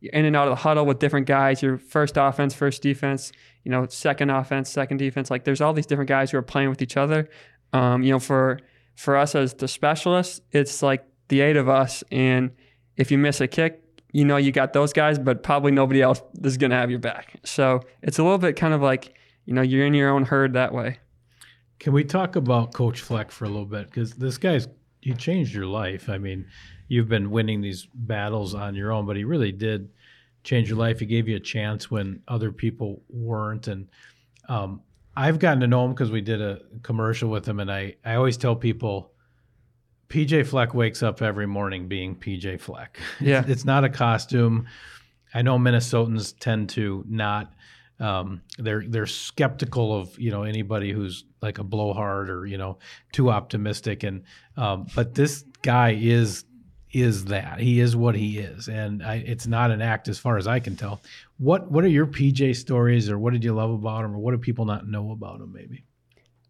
[0.00, 1.62] you're in and out of the huddle with different guys.
[1.62, 3.32] Your first offense, first defense,
[3.64, 5.30] you know, second offense, second defense.
[5.30, 7.28] Like there's all these different guys who are playing with each other.
[7.72, 8.60] Um, you know, for
[8.96, 12.50] for us as the specialists, it's like the eight of us, and
[12.96, 16.22] if you miss a kick, you know you got those guys, but probably nobody else
[16.42, 17.38] is gonna have your back.
[17.44, 20.54] So it's a little bit kind of like you know you're in your own herd
[20.54, 20.98] that way.
[21.78, 23.86] Can we talk about Coach Fleck for a little bit?
[23.86, 24.68] Because this guy's
[25.00, 26.08] he changed your life.
[26.08, 26.46] I mean,
[26.88, 29.88] you've been winning these battles on your own, but he really did
[30.44, 31.00] change your life.
[31.00, 33.68] He gave you a chance when other people weren't.
[33.68, 33.88] And
[34.48, 34.82] um,
[35.16, 38.14] I've gotten to know him because we did a commercial with him, and I I
[38.14, 39.12] always tell people.
[40.08, 42.98] PJ Fleck wakes up every morning being PJ Fleck.
[43.20, 43.42] Yeah.
[43.42, 44.66] It's, it's not a costume.
[45.32, 47.52] I know Minnesotans tend to not
[48.00, 52.78] um, they're they're skeptical of you know anybody who's like a blowhard or you know
[53.12, 54.24] too optimistic and
[54.56, 56.44] um, but this guy is
[56.92, 60.36] is that he is what he is and I, it's not an act as far
[60.38, 61.00] as I can tell.
[61.38, 64.32] What what are your PJ stories or what did you love about him or what
[64.32, 65.84] do people not know about him maybe?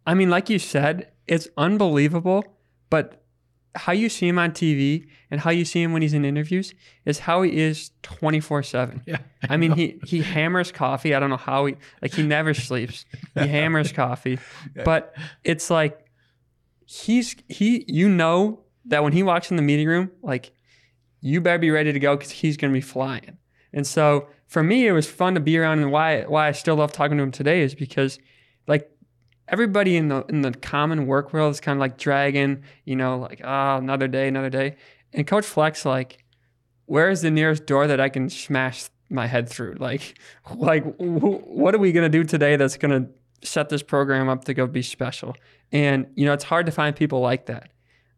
[0.06, 2.44] I mean, like you said, it's unbelievable,
[2.88, 3.20] but
[3.74, 6.74] how you see him on TV and how you see him when he's in interviews
[7.04, 9.02] is how he is 24 7.
[9.06, 11.14] Yeah, I mean, he, he hammers coffee.
[11.14, 13.04] I don't know how he, like, he never sleeps.
[13.34, 14.38] He hammers coffee.
[14.84, 16.04] But it's like,
[16.86, 20.52] he's, he, you know, that when he walks in the meeting room, like,
[21.20, 23.36] you better be ready to go because he's going to be flying.
[23.72, 25.80] And so for me, it was fun to be around.
[25.80, 28.18] And why, why I still love talking to him today is because,
[28.66, 28.90] like,
[29.50, 33.18] everybody in the in the common work world is kind of like dragging, you know,
[33.18, 34.76] like ah, another day, another day.
[35.12, 36.24] and Coach Fleck's like,
[36.86, 39.76] where is the nearest door that I can smash my head through?
[39.78, 40.18] Like,
[40.54, 43.08] like wh- what are we gonna do today that's gonna
[43.42, 45.36] set this program up to go be special?
[45.72, 47.70] And you know, it's hard to find people like that.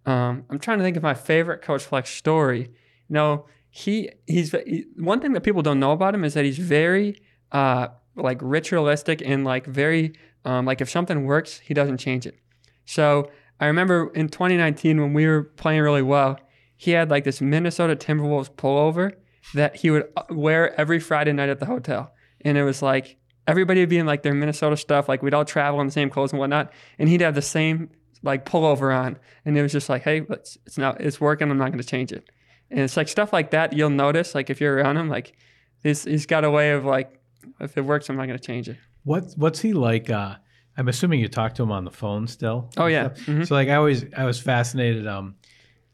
[0.06, 2.70] Um, I'm trying to think of my favorite Coach Fleck's story.
[3.08, 6.44] You know, he he's he, one thing that people don't know about him is that
[6.44, 11.98] he's very uh, like ritualistic and like very um, like if something works, he doesn't
[11.98, 12.38] change it.
[12.84, 16.38] So I remember in 2019 when we were playing really well,
[16.76, 19.12] he had like this Minnesota Timberwolves pullover
[19.54, 23.16] that he would uh, wear every Friday night at the hotel, and it was like
[23.46, 26.10] everybody would be in like their Minnesota stuff, like we'd all travel in the same
[26.10, 27.90] clothes and whatnot, and he'd have the same
[28.22, 31.50] like pullover on, and it was just like, hey, it's, it's not, it's working.
[31.50, 32.28] I'm not going to change it.
[32.70, 35.36] And it's like stuff like that you'll notice, like if you're around him, like
[35.82, 37.20] he's, he's got a way of like,
[37.60, 38.76] if it works, I'm not going to change it.
[39.04, 40.08] What what's he like?
[40.10, 40.36] Uh,
[40.76, 42.70] I'm assuming you talk to him on the phone still.
[42.76, 43.08] Oh yeah?
[43.10, 43.46] Mhm.
[43.46, 45.06] So like I always I was fascinated.
[45.06, 45.34] Um,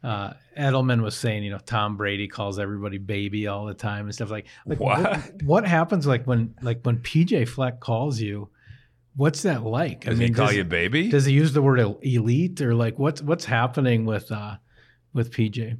[0.04, 4.14] uh, Edelman was saying, you know, Tom Brady calls everybody baby all the time and
[4.14, 4.46] stuff like.
[4.66, 5.42] like What?
[5.42, 8.50] What happens like when like when PJ Fleck calls you?
[9.16, 10.02] What's that like?
[10.04, 11.08] Does he call does, you baby?
[11.08, 14.56] Does he use the word elite or like what's what's happening with uh
[15.12, 15.78] with PJ?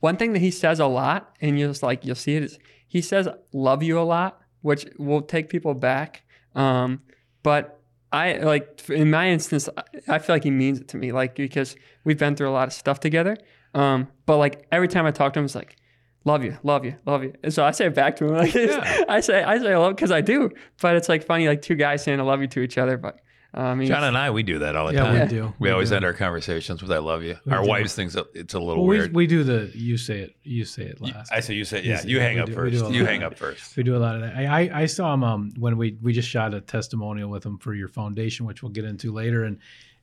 [0.00, 2.58] One thing that he says a lot, and you'll just like you'll see it, is
[2.86, 6.22] he says "love you" a lot, which will take people back.
[6.54, 7.00] Um,
[7.42, 7.80] but
[8.12, 9.82] I like in my instance, I-
[10.16, 12.68] I feel like he means it to me, like because we've been through a lot
[12.68, 13.36] of stuff together.
[13.72, 15.76] Um, but like every time I talk to him, it's like,
[16.24, 18.54] "Love you, love you, love you." And so I say it back to him, like
[18.54, 19.04] it's- Yeah.
[19.08, 20.50] I say I say I love because I do.
[20.80, 22.96] But it's like funny, like two guys saying "I love you" to each other.
[22.96, 23.18] But
[23.56, 25.20] I mean, John and I, we do that all the Yeah, time.
[25.20, 25.54] we do.
[25.60, 25.94] We always do.
[25.96, 27.68] end our conversations with "I love you." We Our do.
[27.68, 29.14] wives thinks it's a little Well, we, weird.
[29.14, 31.30] we do the you say it you say it last.
[31.32, 31.96] I say you say You yeah.
[31.98, 32.90] say- You hang up do- first.
[32.90, 33.76] You hang up first.
[33.76, 34.34] We do a lot of that.
[34.36, 37.58] I, I, I saw him um, when we we just shot a testimonial with him
[37.58, 39.58] for your foundation, which we'll get into later, and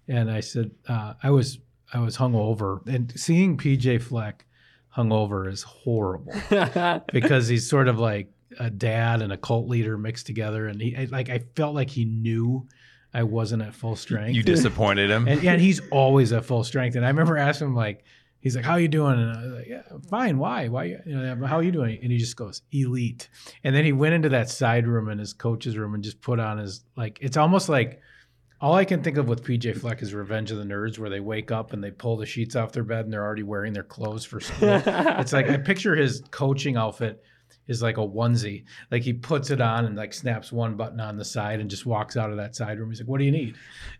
[0.08, 1.60] and I said uh, I was
[1.94, 4.46] I was hungover, and seeing PJ Fleck
[4.96, 6.34] hungover is horrible
[7.14, 10.96] because he's sort of like a dad and a cult leader mixed together, and he
[10.96, 12.68] I, like I felt like he knew
[13.14, 14.36] I wasn't at full strength.
[14.36, 15.28] You disappointed him.
[15.28, 16.96] and, and he's always at full strength.
[16.96, 18.04] And I remember asking him like,
[18.40, 20.38] he's like, "How are you doing?" And I was like, "Yeah, fine.
[20.38, 20.68] Why?
[20.68, 20.86] Why?
[20.86, 23.30] You know, how are you doing?" And he just goes, "Elite."
[23.64, 26.40] And then he went into that side room in his coach's room and just put
[26.40, 27.18] on his like.
[27.22, 28.02] It's almost like
[28.62, 31.19] all I can think of with PJ Fleck is Revenge of the Nerds, where they
[31.19, 33.84] wake up and they pull the sheets off their bed and they're already wearing their
[33.84, 34.82] clothes for school.
[34.86, 37.24] it's like I picture his coaching outfit
[37.67, 38.65] is like a onesie.
[38.91, 41.88] Like he puts it on and like snaps one button on the side and just
[41.88, 42.91] walks out of that side room.
[42.91, 43.56] He's like, "What do you need?"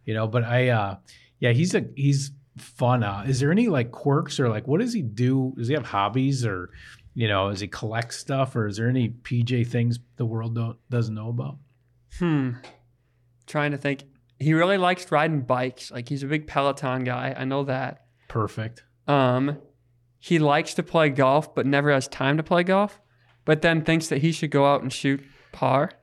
[0.06, 0.28] You know.
[0.28, 0.98] But I, uh
[1.40, 3.04] yeah, he's a he's fun.
[3.04, 5.54] Uh, is there any like quirks or like what does he do?
[5.58, 6.70] Does he have hobbies or
[7.16, 10.78] you know, does he collect stuff or is there any PJ things the world don't
[10.90, 11.58] doesn't know about?
[12.20, 12.52] Hmm.
[13.48, 14.04] Trying to think.
[14.42, 15.92] He really likes riding bikes.
[15.92, 17.34] Like he's a big Peloton guy.
[17.38, 18.06] I know that.
[18.28, 18.84] Perfect.
[19.08, 19.58] Um,
[20.20, 23.00] he likes to play golf, but never has time to play golf.
[23.46, 25.92] But then thinks that he should go out and shoot par.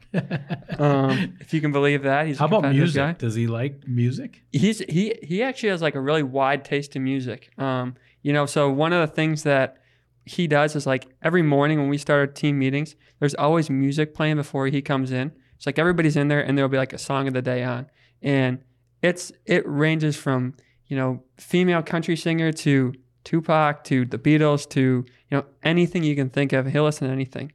[0.78, 2.96] Um, if you can believe that, he's a How about music?
[2.96, 3.12] guy.
[3.12, 4.42] Does he like music?
[4.52, 7.50] He's he he actually has like a really wide taste in music.
[7.58, 9.76] Um, you know, so one of the things that
[10.24, 14.14] he does is like every morning when we start our team meetings, there's always music
[14.14, 15.32] playing before he comes in.
[15.56, 17.86] It's like everybody's in there and there'll be like a song of the day on.
[18.22, 18.58] And
[19.02, 20.54] it's it ranges from,
[20.86, 22.92] you know, female country singer to
[23.24, 26.66] Tupac to the Beatles to, you know, anything you can think of.
[26.66, 27.52] He'll listen to anything.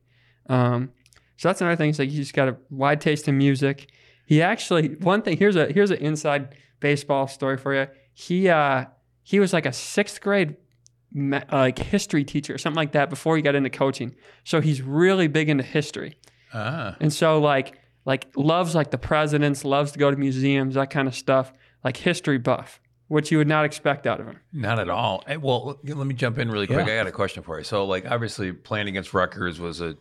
[0.47, 0.91] Um,
[1.37, 1.89] so that's another thing.
[1.89, 3.89] It's like he's got a wide taste in music.
[4.25, 7.87] He actually one thing here's a here's an inside baseball story for you.
[8.13, 8.85] He uh
[9.23, 10.55] he was like a sixth grade
[11.15, 14.15] uh, like history teacher or something like that before he got into coaching.
[14.43, 16.17] So he's really big into history,
[16.53, 16.95] Ah.
[16.99, 21.07] and so like like loves like the presidents, loves to go to museums, that kind
[21.07, 21.53] of stuff.
[21.83, 24.39] Like history buff, which you would not expect out of him.
[24.53, 25.21] Not at all.
[25.27, 26.87] Eh, Well, let me jump in really quick.
[26.87, 26.93] Yeah.
[26.93, 27.65] I got a question for you.
[27.65, 29.97] So, like, obviously, playing against Rutgers was a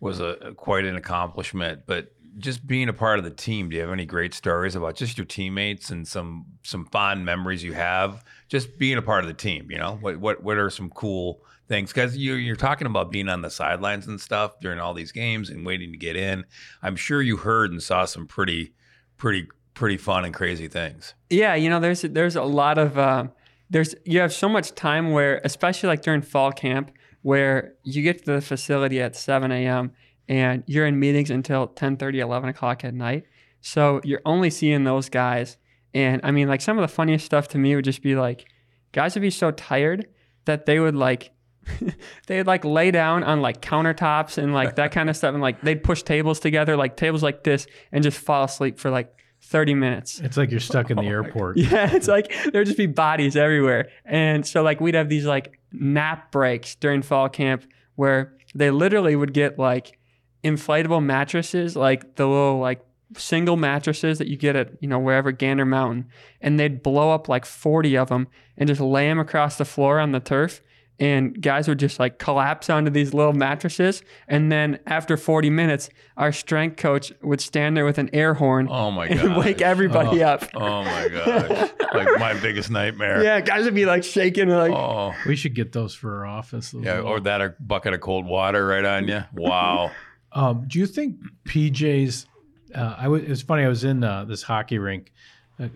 [0.00, 1.82] was a quite an accomplishment.
[1.86, 4.96] But just being a part of the team, do you have any great stories about
[4.96, 9.28] just your teammates and some some fond memories you have just being a part of
[9.28, 9.70] the team?
[9.70, 11.90] You know, what what what are some cool things?
[11.90, 15.48] Because you you're talking about being on the sidelines and stuff during all these games
[15.48, 16.44] and waiting to get in.
[16.82, 18.74] I'm sure you heard and saw some pretty
[19.16, 21.14] pretty pretty fun and crazy things.
[21.30, 23.32] Yeah, you know, there's there's a lot of um,
[23.70, 26.90] there's you have so much time where, especially like during fall camp,
[27.22, 29.92] where you get to the facility at 7 a.m.
[30.28, 33.24] and you're in meetings until 10, 11 o'clock at night.
[33.60, 35.56] So you're only seeing those guys.
[35.94, 38.46] And I mean, like some of the funniest stuff to me would just be like,
[38.92, 40.06] guys would be so tired
[40.46, 41.30] that they would like,
[42.26, 45.34] they'd like lay down on like countertops and like that kind of stuff.
[45.34, 48.90] And like they'd push tables together, like tables like this, and just fall asleep for
[48.90, 50.20] like 30 minutes.
[50.20, 51.56] It's like you're stuck in the Oh airport.
[51.58, 53.88] Yeah, it's like there'd just be bodies everywhere.
[54.04, 57.64] And so like we'd have these like nap breaks during fall camp
[57.96, 59.98] where they literally would get like
[60.44, 62.84] inflatable mattresses, like the little like
[63.16, 66.06] single mattresses that you get at you know wherever Gander Mountain,
[66.40, 69.98] and they'd blow up like 40 of them and just lay them across the floor
[69.98, 70.60] on the turf.
[71.00, 74.02] And guys would just like collapse onto these little mattresses.
[74.28, 78.68] And then after 40 minutes, our strength coach would stand there with an air horn
[78.70, 79.36] Oh my and god.
[79.38, 80.44] wake everybody up.
[80.54, 81.70] Oh my gosh.
[81.94, 83.24] like my biggest nightmare.
[83.24, 85.14] Yeah, guys would be like shaking, like, Oh.
[85.26, 86.74] We should get those for our office.
[86.74, 89.24] Yeah, little- or that a bucket of cold water right on you.
[89.32, 89.90] Wow.
[90.32, 91.16] Um, do you think
[91.48, 92.24] PJ's?
[92.72, 93.22] Uh, I was.
[93.24, 93.64] It's funny.
[93.64, 95.12] I was in uh, this hockey rink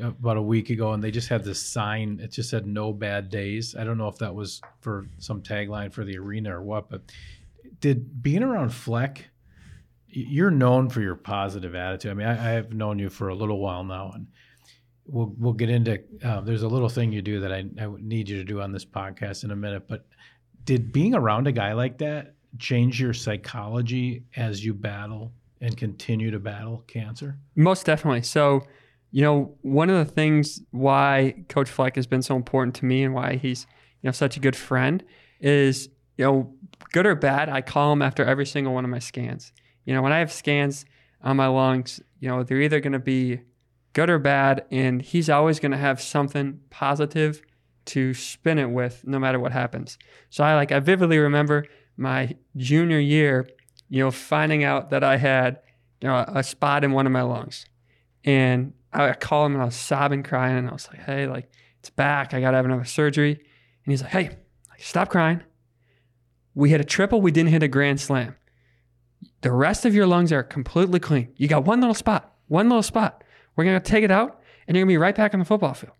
[0.00, 2.20] about a week ago, and they just had this sign.
[2.22, 5.92] It just said "No bad days." I don't know if that was for some tagline
[5.92, 7.02] for the arena or what, but
[7.80, 9.28] did being around Fleck?
[10.06, 12.12] You're known for your positive attitude.
[12.12, 14.26] I mean, I, I have known you for a little while now, and
[15.06, 16.00] we'll we'll get into.
[16.22, 18.72] Uh, there's a little thing you do that I, I need you to do on
[18.72, 20.06] this podcast in a minute, but
[20.64, 26.30] did being around a guy like that change your psychology as you battle and continue
[26.30, 27.36] to battle cancer?
[27.56, 28.22] Most definitely.
[28.22, 28.66] So,
[29.14, 33.04] you know, one of the things why Coach Fleck has been so important to me
[33.04, 33.64] and why he's,
[34.02, 35.04] you know, such a good friend
[35.38, 36.52] is, you know,
[36.90, 39.52] good or bad, I call him after every single one of my scans.
[39.84, 40.84] You know, when I have scans
[41.22, 43.42] on my lungs, you know, they're either going to be
[43.92, 47.40] good or bad, and he's always going to have something positive
[47.84, 49.96] to spin it with no matter what happens.
[50.30, 53.48] So I like I vividly remember my junior year,
[53.88, 55.60] you know, finding out that I had
[56.00, 57.64] you know, a spot in one of my lungs.
[58.24, 61.50] And I called him and I was sobbing, crying, and I was like, hey, like,
[61.80, 62.32] it's back.
[62.32, 63.32] I got to have another surgery.
[63.32, 64.36] And he's like, hey,
[64.78, 65.42] stop crying.
[66.54, 68.36] We hit a triple, we didn't hit a grand slam.
[69.40, 71.32] The rest of your lungs are completely clean.
[71.36, 73.24] You got one little spot, one little spot.
[73.56, 75.94] We're to take it out, and you're to be right back on the football field.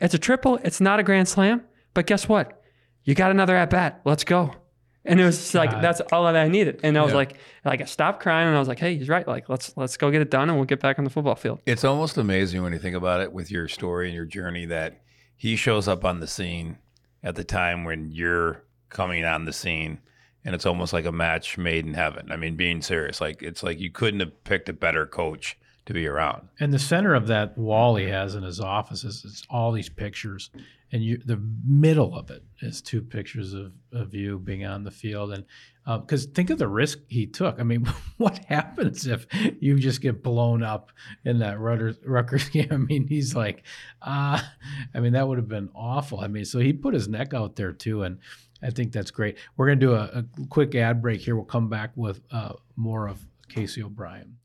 [0.00, 2.62] It's a triple, it's not a grand slam, but guess what?
[3.04, 4.00] You got another at bat.
[4.04, 4.54] Let's go.
[5.04, 5.82] And it was just like God.
[5.82, 6.80] that's all that I needed.
[6.82, 7.16] And I was Yeah.
[7.16, 9.26] like, like I stopped crying and I was like, hey, he's right.
[9.26, 11.60] Like let's let's go get it done and we'll get back on the football field.
[11.66, 15.00] It's almost amazing when you think about it with your story and your journey that
[15.36, 16.78] he shows up on the scene
[17.22, 20.00] at the time when you're coming on the scene
[20.44, 22.30] and it's almost like a match made in heaven.
[22.30, 25.94] I mean, being serious, like it's like you couldn't have picked a better coach to
[25.94, 26.48] be around.
[26.60, 29.88] And the center of that wall he has in his office is, is all these
[29.88, 30.50] pictures,
[30.92, 34.90] and you, the middle of it is two pictures of, of you being on the
[34.90, 35.32] field.
[35.32, 35.44] And
[35.86, 37.60] because think of the risk he took.
[37.60, 37.84] I mean,
[38.16, 39.26] what happens if
[39.60, 40.90] you just get blown up
[41.24, 42.68] in that Rutgers, Rutgers game?
[42.70, 43.64] I mean, he's like,
[44.02, 44.40] uh,
[44.94, 46.20] I mean, that would have been awful.
[46.20, 48.18] I mean, so he put his neck out there too, and
[48.62, 49.38] I think that's great.
[49.56, 51.36] We're going to do a, a quick ad break here.
[51.36, 54.36] We'll come back with uh, more of Casey O'Brien.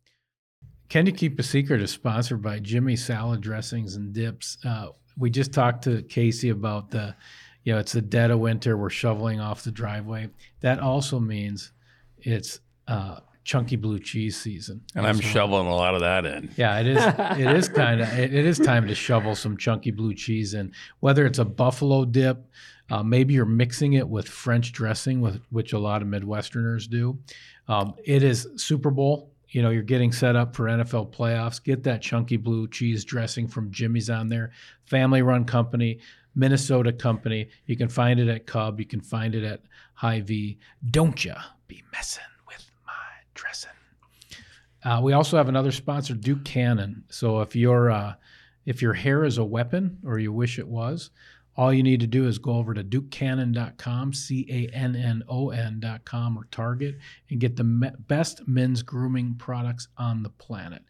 [0.87, 4.57] Can You Keep a Secret is sponsored by Jimmy Salad Dressings and Dips.
[4.63, 7.15] Uh, we just talked to Casey about the,
[7.63, 8.77] you know, it's the dead of winter.
[8.77, 10.29] We're shoveling off the driveway.
[10.61, 11.71] That also means
[12.19, 14.81] it's uh, chunky blue cheese season.
[14.95, 15.21] And I'm well.
[15.21, 16.49] shoveling a lot of that in.
[16.57, 17.03] Yeah, it is.
[17.39, 18.09] It is kind of.
[18.09, 20.73] It, it is time to shovel some chunky blue cheese in.
[20.99, 22.45] Whether it's a buffalo dip,
[22.89, 27.17] uh, maybe you're mixing it with French dressing, with which a lot of Midwesterners do.
[27.67, 29.31] Um, it is Super Bowl.
[29.55, 31.63] You know, you're getting set up for NFL playoffs.
[31.63, 34.51] Get that chunky blue cheese dressing from Jimmy's on there.
[34.83, 35.99] Family-run company,
[36.35, 37.47] Minnesota company.
[37.65, 38.81] You can find it at Cub.
[38.81, 39.61] You can find it at
[39.93, 40.59] Hy-Vee.
[40.91, 41.35] Don't ya
[41.69, 42.91] be messing with my
[43.33, 43.71] dressing.
[44.83, 47.05] Uh, we also have another sponsor, Duke Cannon.
[47.09, 48.15] So if your uh,
[48.65, 51.11] if your hair is a weapon or you wish it was,
[51.57, 55.49] all you need to do is go over to dukecannon.com, C A N N O
[55.51, 56.97] N.com, or Target
[57.29, 60.83] and get the me- best men's grooming products on the planet.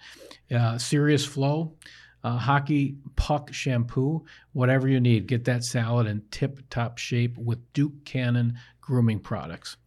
[0.53, 1.75] Uh, Serious Flow,
[2.23, 7.59] uh, Hockey Puck Shampoo, whatever you need, get that salad in tip top shape with
[7.73, 9.77] Duke Cannon grooming products.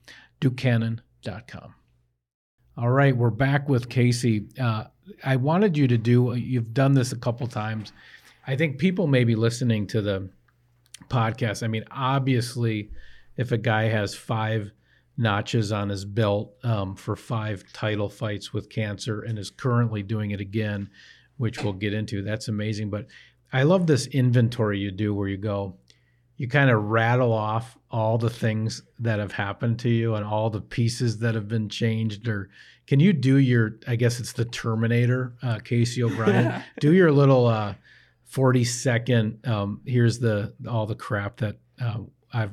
[0.41, 1.75] DukeCannon.com.
[2.77, 4.47] All right, we're back with Casey.
[4.61, 4.85] Uh,
[5.25, 7.93] I wanted you to do, you've done this a couple times.
[8.47, 10.31] I think people may be listening to the
[11.09, 11.63] podcast.
[11.63, 12.91] I mean, obviously,
[13.37, 14.73] if a guy has five
[15.17, 20.31] notches on his belt um, for five title fights with cancer and is currently doing
[20.31, 20.91] it again,
[21.37, 22.91] which we'll get into, that's amazing.
[22.91, 23.07] But
[23.53, 25.77] I love this inventory you do where you go,
[26.39, 30.49] you kind of rattle off all the things that have happened to you and all
[30.49, 32.49] the pieces that have been changed or
[32.87, 37.47] can you do your i guess it's the terminator uh, casey o'brien do your little
[37.47, 37.75] uh,
[38.29, 41.99] 40 second um, here's the all the crap that uh,
[42.33, 42.53] i've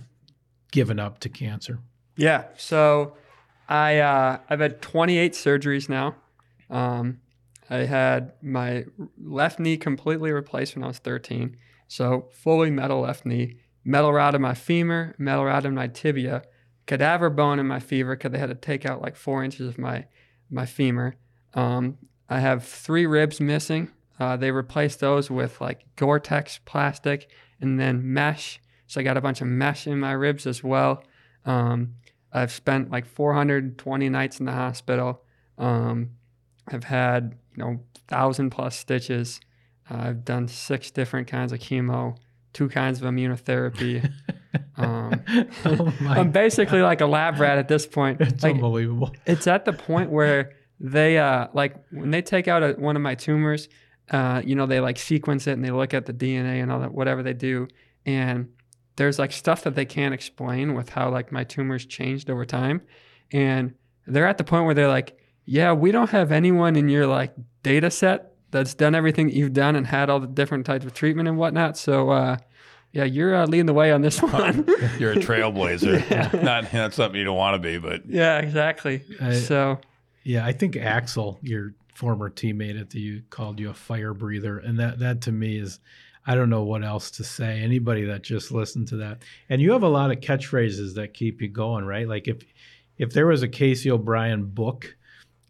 [0.72, 1.80] given up to cancer
[2.18, 2.46] Yeah.
[2.58, 3.16] So
[3.68, 6.16] I uh, I've had 28 surgeries now.
[6.70, 7.20] Um,
[7.70, 8.86] I had my
[9.22, 11.58] left knee completely replaced when I was 13.
[11.88, 13.58] So fully metal left knee.
[13.84, 16.44] metal rod in my femur, metal rod in my tibia,
[16.86, 19.78] cadaver bone in my femur because they had to take out like four inches of
[19.78, 20.06] my
[20.50, 21.16] my femur.
[21.54, 21.98] Um,
[22.30, 23.92] I have three ribs missing.
[24.20, 28.62] Uh, they replaced those with like Gore-Tex plastic and then mesh.
[28.88, 31.04] So I got a bunch of mesh in my ribs as well.
[31.46, 31.96] Um,
[32.32, 35.22] I've spent like 420 nights in the hospital.
[35.58, 36.12] Um,
[36.68, 39.40] I've had you know thousand plus stitches.
[39.90, 42.18] Uh, I've done six different kinds of chemo,
[42.54, 44.12] two kinds of immunotherapy.
[44.78, 45.22] um,
[45.66, 48.22] oh I'm basically like a lab rat at this point.
[48.22, 49.14] it's Like, unbelievable.
[49.26, 53.02] it's at the point where they uh like when they take out a, one of
[53.02, 53.70] my tumors
[54.12, 56.80] uh you know they like sequence it and they look at the dna and all
[56.80, 57.68] that whatever they do
[58.06, 58.48] and
[58.98, 62.82] there's like stuff that they can't explain with how like my tumors changed over time
[63.32, 63.74] and
[64.08, 67.34] they're at the point where they're like yeah we don't have anyone in your like
[67.64, 70.94] data set that's done everything that you've done and had all the different types of
[70.94, 72.38] treatment and whatnot so uh
[72.92, 74.66] yeah you're uh, leading the way on this one.
[75.00, 76.00] You're a trailblazer.
[76.44, 79.04] Not not something you don't want to be, but yeah exactly.
[79.20, 79.80] I- so
[80.24, 84.60] Yeah, I think Axel, your former teammate at the U, called you a fire breather,
[84.60, 85.80] and that that to me is,
[86.28, 87.60] I don't know what else to say.
[87.60, 91.42] Anybody that just listened to that, and you have a lot of catchphrases that keep
[91.42, 92.08] you going, right?
[92.08, 92.44] Like if
[92.98, 94.96] if there was a Casey O'Brien book,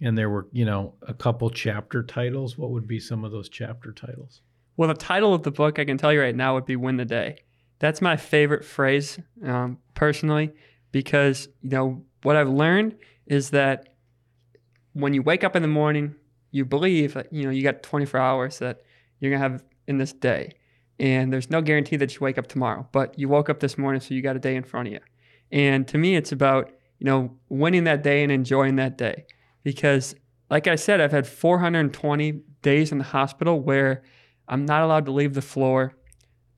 [0.02, 3.50] and there were you know a couple chapter titles, what would be some of those
[3.50, 4.42] chapter titles?
[4.78, 6.98] Well, the title of the book, I can tell you right now, would be Win
[6.98, 7.38] the Day.
[7.80, 10.52] That's my favorite phrase um, personally
[10.92, 13.90] because, you know, what I've learned is that
[14.94, 16.16] when you wake up in the morning,
[16.56, 18.82] you believe that, you know, you got 24 hours that
[19.20, 20.54] you're to have in this day.
[20.98, 24.00] And there's no guarantee that you wake up tomorrow, but you woke up this morning,
[24.00, 25.02] so you got a day in front of you.
[25.52, 29.26] And to me, it's about, you know, winning that day and enjoying that day.
[29.64, 30.16] Because,
[30.50, 32.32] like I said, I've had 420
[32.62, 34.02] days in the hospital where
[34.48, 35.94] I'm not allowed to leave the floor,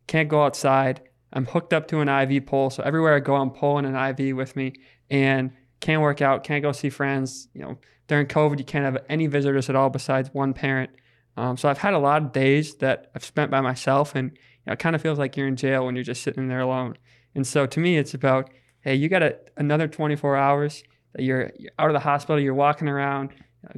[0.06, 1.02] can't go outside.
[1.34, 4.38] I'm hooked up to an IV pole, so everywhere I go, I'm pulling an IV
[4.38, 4.74] with me,
[5.10, 7.48] and can't work out, can't go see friends.
[7.54, 10.92] You know, during COVID, you can't have any visitors at all besides one parent.
[11.36, 14.38] Um, so I've had a lot of days that I've spent by myself, and you
[14.66, 16.98] know, it kind of feels like you're in jail when you're just sitting there alone.
[17.36, 18.50] And so to me, it's about
[18.82, 22.54] hey, you got a, another 24 hours that you're, you're out of the hospital, you're
[22.54, 23.32] walking around,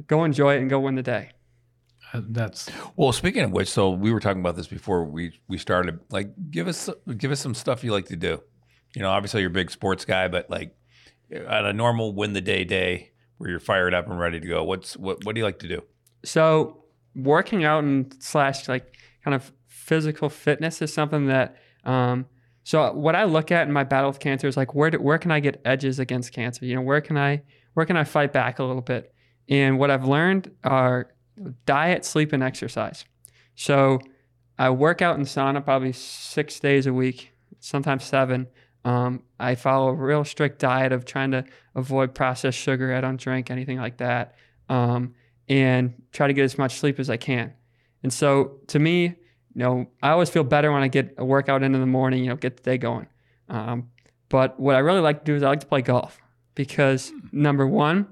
[0.06, 1.30] go enjoy it and go win the day.
[2.12, 3.12] Uh, that's well.
[3.12, 6.00] Speaking of which, so we were talking about this before we we started.
[6.10, 8.42] Like, give us give us some stuff you like to do.
[8.94, 10.74] You know, obviously you're a big sports guy, but like
[11.34, 14.64] on a normal win the day day where you're fired up and ready to go,
[14.64, 15.82] what's what what do you like to do?
[16.24, 22.26] So working out and slash like kind of physical fitness is something that um,
[22.64, 25.18] so what I look at in my battle with cancer is like where do, where
[25.18, 26.64] can I get edges against cancer?
[26.64, 27.42] You know, where can I
[27.74, 29.12] where can I fight back a little bit?
[29.48, 31.12] And what I've learned are
[31.66, 33.04] diet, sleep, and exercise.
[33.54, 34.00] So
[34.58, 38.46] I work out in sauna probably six days a week, sometimes seven.
[38.84, 42.94] Um, I follow a real strict diet of trying to avoid processed sugar.
[42.94, 44.34] I don't drink anything like that.
[44.68, 45.14] Um,
[45.48, 47.52] and try to get as much sleep as I can.
[48.02, 49.14] And so to me, you
[49.54, 52.30] know, I always feel better when I get a workout in in the morning, you
[52.30, 53.08] know, get the day going.
[53.48, 53.90] Um,
[54.28, 56.20] but what I really like to do is I like to play golf
[56.54, 58.06] because number one,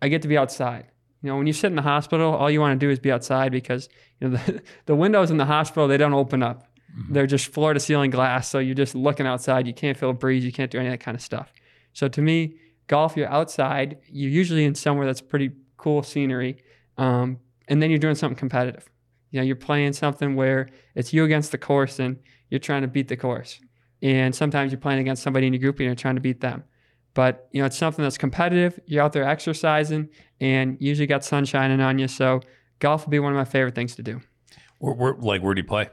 [0.00, 0.86] I get to be outside.
[1.22, 3.10] You know, when you sit in the hospital, all you want to do is be
[3.10, 3.88] outside because
[4.20, 6.68] you know the, the windows in the hospital they don't open up.
[7.10, 9.66] They're just floor to ceiling glass, so you're just looking outside.
[9.66, 10.44] You can't feel a breeze.
[10.44, 11.52] You can't do any of that kind of stuff.
[11.92, 13.98] So to me, golf, you're outside.
[14.08, 16.62] You're usually in somewhere that's pretty cool scenery,
[16.96, 17.38] um,
[17.68, 18.88] and then you're doing something competitive.
[19.30, 22.18] You know, you're playing something where it's you against the course, and
[22.50, 23.60] you're trying to beat the course.
[24.00, 26.62] And sometimes you're playing against somebody in your group, and you're trying to beat them.
[27.14, 28.78] But you know, it's something that's competitive.
[28.86, 32.06] You're out there exercising, and usually got sun shining on you.
[32.06, 32.40] So
[32.78, 34.20] golf would be one of my favorite things to do.
[34.78, 35.88] Where, where like where do you play?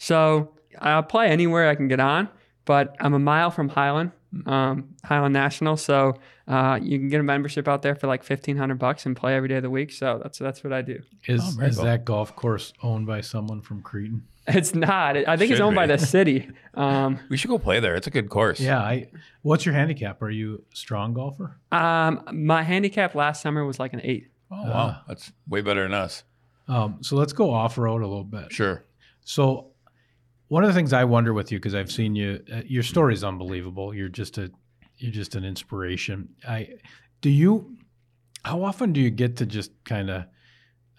[0.00, 2.28] So I'll play anywhere I can get on,
[2.64, 4.12] but I'm a mile from Highland,
[4.46, 5.76] um, Highland National.
[5.76, 6.14] So
[6.48, 9.34] uh, you can get a membership out there for like fifteen hundred bucks and play
[9.36, 9.92] every day of the week.
[9.92, 11.00] So that's that's what I do.
[11.26, 11.84] is Oh, is cool.
[11.84, 14.22] that golf course owned by someone from Cretin?
[14.48, 15.16] It's not.
[15.16, 16.48] I think it's Should owned by the city.
[16.74, 17.94] Um, We should go play there.
[17.94, 18.58] It's a good course.
[18.58, 19.06] Yeah, I.
[19.42, 20.20] What's your handicap?
[20.22, 21.56] Are you a strong golfer?
[21.70, 24.28] um, my handicap last summer was like an eight.
[24.50, 26.24] Oh wow, that's way better than us.
[26.66, 28.50] Um, so let's go off road a little bit.
[28.50, 28.82] Sure.
[29.24, 29.69] So,
[30.50, 33.14] one of the things I wonder with you because I've seen you, uh, your story
[33.14, 33.94] is unbelievable.
[33.94, 34.50] You're just a,
[34.96, 36.28] you're just an inspiration.
[36.46, 36.70] I,
[37.20, 37.76] do you,
[38.44, 40.24] how often do you get to just kind of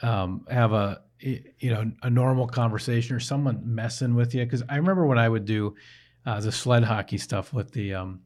[0.01, 4.45] um, have a, you know, a normal conversation or someone messing with you?
[4.45, 5.75] Because I remember when I would do
[6.25, 8.21] uh, the sled hockey stuff with the um,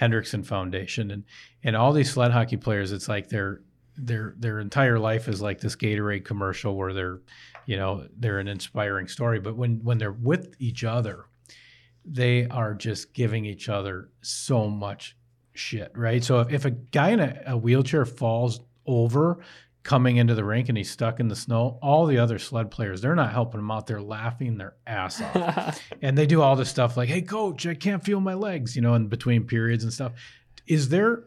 [0.00, 1.24] Hendrickson Foundation, and
[1.62, 3.60] and all these sled hockey players, it's like their
[3.96, 7.20] their their entire life is like this Gatorade commercial where they're
[7.66, 11.26] you know they're an inspiring story but when when they're with each other
[12.04, 15.16] they are just giving each other so much
[15.54, 16.22] shit, right?
[16.22, 19.38] So if, if a guy in a, a wheelchair falls over
[19.82, 23.00] coming into the rink and he's stuck in the snow, all the other sled players,
[23.00, 23.86] they're not helping him out.
[23.86, 25.80] They're laughing their ass off.
[26.02, 28.82] and they do all this stuff like, hey, coach, I can't feel my legs, you
[28.82, 30.12] know, in between periods and stuff.
[30.66, 31.24] Is there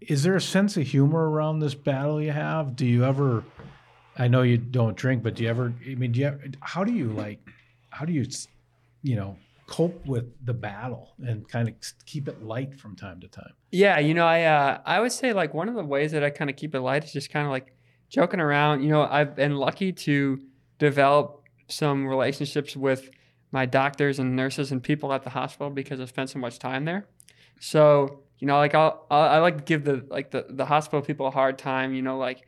[0.00, 2.74] is there a sense of humor around this battle you have?
[2.74, 3.44] Do you ever
[4.20, 6.84] I know you don't drink, but do you ever I mean, do you ever, how
[6.84, 7.40] do you like
[7.88, 8.26] how do you
[9.02, 13.28] you know cope with the battle and kind of keep it light from time to
[13.28, 13.54] time?
[13.70, 16.28] Yeah, you know, I uh, I would say like one of the ways that I
[16.28, 17.72] kind of keep it light is just kind of like
[18.10, 18.82] joking around.
[18.82, 20.38] You know, I've been lucky to
[20.78, 23.10] develop some relationships with
[23.52, 26.84] my doctors and nurses and people at the hospital because I spent so much time
[26.84, 27.06] there.
[27.58, 31.00] So you know, like I'll, I'll I like to give the like the the hospital
[31.00, 31.94] people a hard time.
[31.94, 32.44] You know, like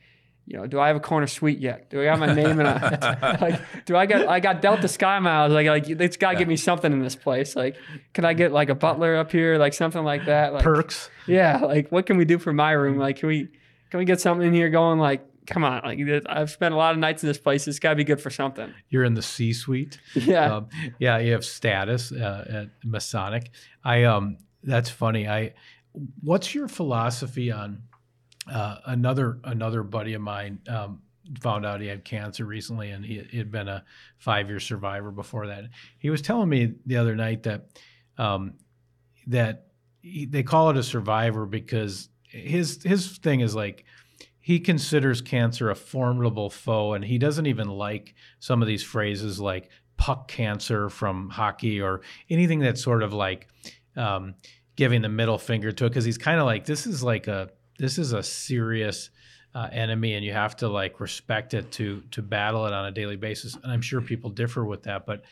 [0.47, 1.89] you know, do I have a corner suite yet?
[1.89, 3.61] Do I got my name in a like?
[3.85, 5.53] Do I got I got Delta Sky Miles?
[5.53, 7.55] Like like it's got to give me something in this place.
[7.55, 7.77] Like,
[8.13, 9.57] can I get like a butler up here?
[9.59, 10.53] Like something like that.
[10.53, 11.11] Like perks.
[11.27, 11.59] Yeah.
[11.59, 12.99] Like, what can we do for my room?
[12.99, 13.49] Like, can we
[13.91, 14.99] can we get something in here going?
[14.99, 15.83] Like, come on.
[15.85, 17.69] Like, I've spent a lot of nights in this place.
[17.69, 18.75] It's got to be good for something.
[18.89, 20.01] You're in the C suite.
[20.15, 20.57] Yeah.
[20.57, 20.69] Um,
[20.99, 21.19] yeah.
[21.19, 23.51] You have status uh, at Masonic.
[23.85, 24.39] I um.
[24.65, 25.29] That's funny.
[25.29, 25.55] I.
[26.21, 27.83] What's your philosophy on?
[28.51, 31.01] Uh, another another buddy of mine um,
[31.41, 33.85] found out he had cancer recently, and he, he had been a
[34.19, 35.65] five year survivor before that.
[35.99, 37.67] He was telling me the other night that
[38.19, 38.55] um,
[39.29, 39.67] that
[40.01, 43.85] he, they call it a survivor because his his thing is like
[44.41, 49.39] he considers cancer a formidable foe, and he doesn't even like some of these phrases
[49.39, 53.47] like puck cancer from hockey or anything that's sort of like
[53.97, 54.35] um,
[54.75, 57.51] giving the middle finger to it because he's kind of like this is like a
[57.83, 59.11] this is a serious
[59.57, 62.93] uh, enemy and you have to like respect it to to battle it on a
[62.93, 63.55] daily basis.
[63.57, 65.25] And i'm sure people differ with that but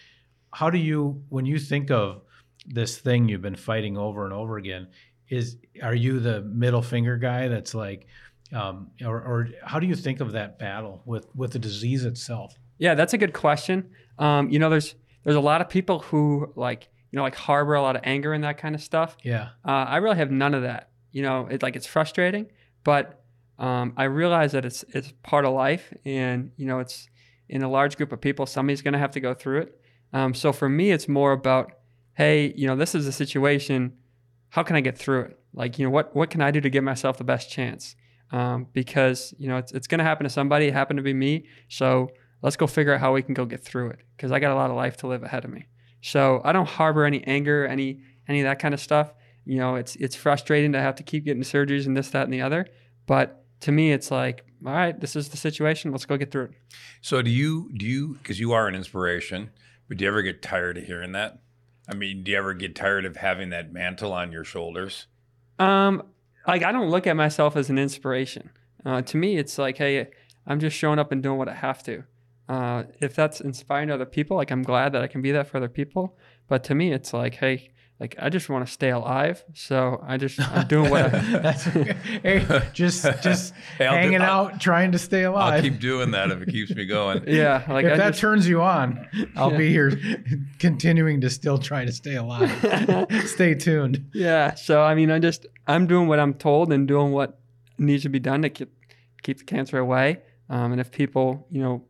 [0.53, 2.23] how do you when you think of
[2.67, 4.89] this thing you've been fighting over and over again
[5.29, 8.09] is are you the middle finger guy that's like
[8.53, 12.59] um, or, or how do you think of that battle with with the disease itself?
[12.79, 13.91] Yeah that's a good question.
[14.19, 17.75] Um, you know there's there's a lot of people who like you know like harbor
[17.75, 19.17] a lot of anger and that kind of stuff.
[19.23, 19.51] Yeah.
[19.65, 22.47] Uh, i really have none of that you know, it's like it's frustrating,
[22.85, 23.23] but
[23.59, 27.09] um, I realize that it's it's part of life, and you know, it's
[27.49, 29.81] in a large group of people, somebody's going to have to go through it.
[30.13, 31.73] Um, so for me, it's more about,
[32.15, 33.93] hey, you know, this is a situation.
[34.51, 35.39] How can I get through it?
[35.53, 37.97] Like, you know, what what can I do to give myself the best chance?
[38.33, 40.67] Um, because you know, it's it's going to happen to somebody.
[40.67, 41.47] It happened to be me.
[41.69, 42.11] So
[42.43, 43.99] let's go figure out how we can go get through it.
[44.17, 45.67] Because I got a lot of life to live ahead of me.
[46.01, 49.13] So I don't harbor any anger, any any of that kind of stuff
[49.51, 52.33] you know, it's it's frustrating to have to keep getting surgeries and this, that, and
[52.33, 52.69] the other.
[53.07, 55.91] But to me, it's like, all right, this is the situation.
[55.91, 56.51] Let's go get through it.
[57.01, 59.51] So do you do you because you are an inspiration,
[59.89, 61.41] but do you ever get tired of hearing that?
[61.89, 65.07] I mean, do you ever get tired of having that mantle on your shoulders?
[65.59, 66.05] Um,
[66.47, 68.51] like I don't look at myself as an inspiration.
[68.87, 70.11] Uh, to me, it's like, hey,
[70.47, 72.05] I'm just showing up and doing what I have to.
[72.49, 75.57] Uh, if that's inspiring other people, like I'm glad that I can be that for
[75.57, 76.17] other people.
[76.47, 77.71] But to me, it's like, hey,
[78.01, 79.45] like I just want to stay alive.
[79.55, 81.53] So I just I'm doing what I
[82.23, 85.55] hey, just just hey, hanging do, out, trying to stay alive.
[85.55, 87.23] I'll keep doing that if it keeps me going.
[87.29, 89.59] yeah, like if I that just, turns you on, I'll yeah.
[89.59, 90.25] be here
[90.59, 92.51] continuing to still try to stay alive.
[93.27, 94.11] stay tuned.
[94.15, 94.55] Yeah.
[94.55, 97.39] So I mean, I just I'm doing what I'm told and doing what
[97.79, 98.73] needs to be done to keep
[99.23, 100.23] keep the cancer away.
[100.49, 101.85] Um, and if people, you know,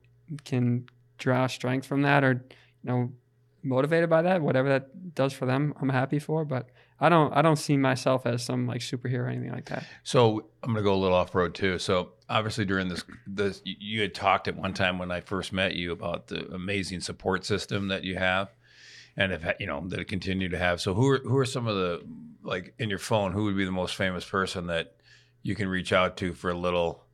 [0.45, 0.87] can
[1.19, 2.45] draw strength from that or
[2.83, 3.13] you know
[3.63, 6.45] motivated by that, whatever that does for them, I'm happy for.
[6.45, 9.85] But I don't I don't see myself as some like superhero or anything like that.
[10.03, 11.79] So I'm gonna go a little off road too.
[11.79, 15.75] So obviously during this this you had talked at one time when I first met
[15.75, 18.51] you about the amazing support system that you have
[19.17, 20.81] and if you know that continue to have.
[20.81, 22.03] So who are who are some of the
[22.43, 24.95] like in your phone, who would be the most famous person that
[25.43, 27.05] you can reach out to for a little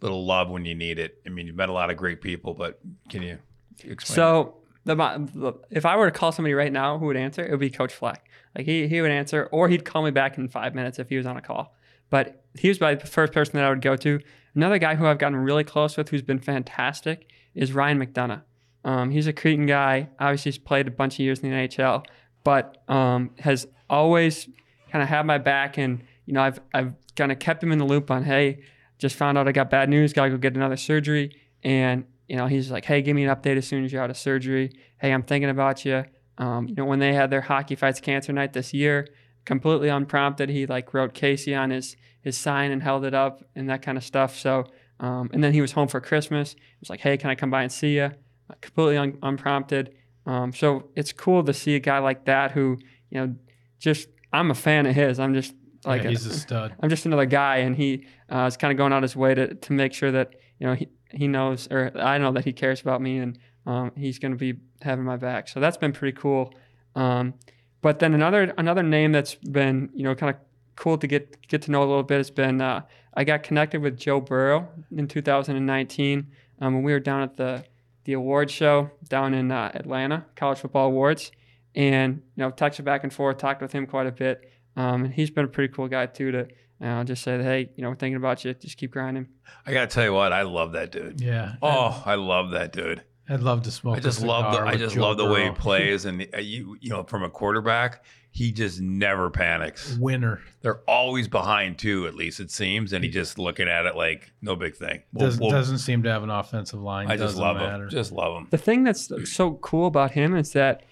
[0.00, 1.20] little love when you need it?
[1.26, 3.38] I mean, you've met a lot of great people, but can you
[3.82, 4.16] explain?
[4.16, 7.60] So the, if I were to call somebody right now who would answer, it would
[7.60, 8.28] be Coach Fleck.
[8.56, 11.16] Like he, he would answer, or he'd call me back in five minutes if he
[11.16, 11.74] was on a call.
[12.10, 14.20] But he was the first person that I would go to.
[14.54, 18.42] Another guy who I've gotten really close with, who's been fantastic, is Ryan McDonagh.
[18.84, 20.10] Um, he's a Cretin guy.
[20.20, 22.04] Obviously, he's played a bunch of years in the NHL,
[22.44, 24.48] but um, has always
[24.92, 25.78] kind of had my back.
[25.78, 28.60] And you know, I've I've kind of kept him in the loop on, hey,
[28.98, 31.34] just found out I got bad news, gotta go get another surgery.
[31.62, 34.10] And you know, he's like, hey, give me an update as soon as you're out
[34.10, 34.70] of surgery.
[34.98, 36.04] Hey, I'm thinking about you.
[36.38, 39.06] Um, you know, when they had their hockey fights cancer night this year,
[39.44, 43.68] completely unprompted, he like wrote Casey on his his sign and held it up and
[43.68, 44.34] that kind of stuff.
[44.38, 44.64] So,
[44.98, 46.52] um, and then he was home for Christmas.
[46.54, 48.04] He was like, hey, can I come by and see you?
[48.04, 49.94] Uh, completely un- unprompted.
[50.24, 52.78] Um, so it's cool to see a guy like that who,
[53.10, 53.34] you know,
[53.78, 55.20] just I'm a fan of his.
[55.20, 55.54] I'm just
[55.84, 56.74] like yeah, a- he's a stud.
[56.80, 59.54] I'm just another guy, and he uh, is kind of going out his way to,
[59.54, 62.80] to make sure that you know he, he knows or I know that he cares
[62.80, 65.48] about me, and um, he's going to be having my back.
[65.48, 66.52] So that's been pretty cool.
[66.94, 67.34] Um,
[67.82, 70.40] but then another another name that's been you know kind of
[70.76, 72.82] cool to get get to know a little bit has been uh,
[73.14, 76.26] I got connected with Joe Burrow in 2019
[76.60, 77.64] um, when we were down at the
[78.04, 81.32] the award show down in uh, Atlanta, College Football Awards,
[81.74, 84.50] and you know texted back and forth, talked with him quite a bit.
[84.76, 86.32] Um, and he's been a pretty cool guy too.
[86.32, 86.48] To
[86.82, 88.54] uh, just say, that, hey, you know, we're thinking about you.
[88.54, 89.28] Just keep grinding.
[89.66, 91.20] I gotta tell you what, I love that dude.
[91.20, 91.54] Yeah.
[91.62, 93.02] Oh, I love that dude.
[93.28, 93.94] I'd, I'd love to smoke.
[93.96, 96.38] I a just love the I just Joe love the way he plays, and uh,
[96.38, 99.96] you you know from a quarterback, he just never panics.
[99.98, 100.42] Winner.
[100.60, 104.30] They're always behind too, at least it seems, and he just looking at it like
[104.42, 105.02] no big thing.
[105.12, 107.10] We'll- Doesn't, we'll- doesn't seem to have an offensive line.
[107.10, 107.84] I just love matter.
[107.84, 107.90] him.
[107.90, 108.48] Just love him.
[108.50, 110.82] The thing that's so cool about him is that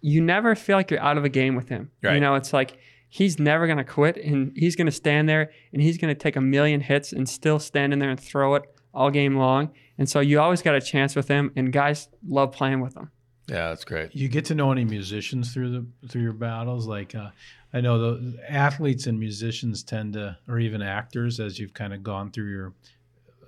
[0.00, 1.90] you never feel like you're out of a game with him.
[2.02, 2.78] You know, it's like
[3.10, 6.18] he's never going to quit and he's going to stand there and he's going to
[6.18, 8.62] take a million hits and still stand in there and throw it
[8.94, 9.70] all game long.
[9.98, 13.10] And so you always got a chance with him and guys love playing with him.
[13.48, 14.14] Yeah, that's great.
[14.14, 17.30] you get to know any musicians through the through your battles like uh,
[17.72, 22.04] i know the athletes and musicians tend to or even actors as you've kind of
[22.04, 22.72] gone through your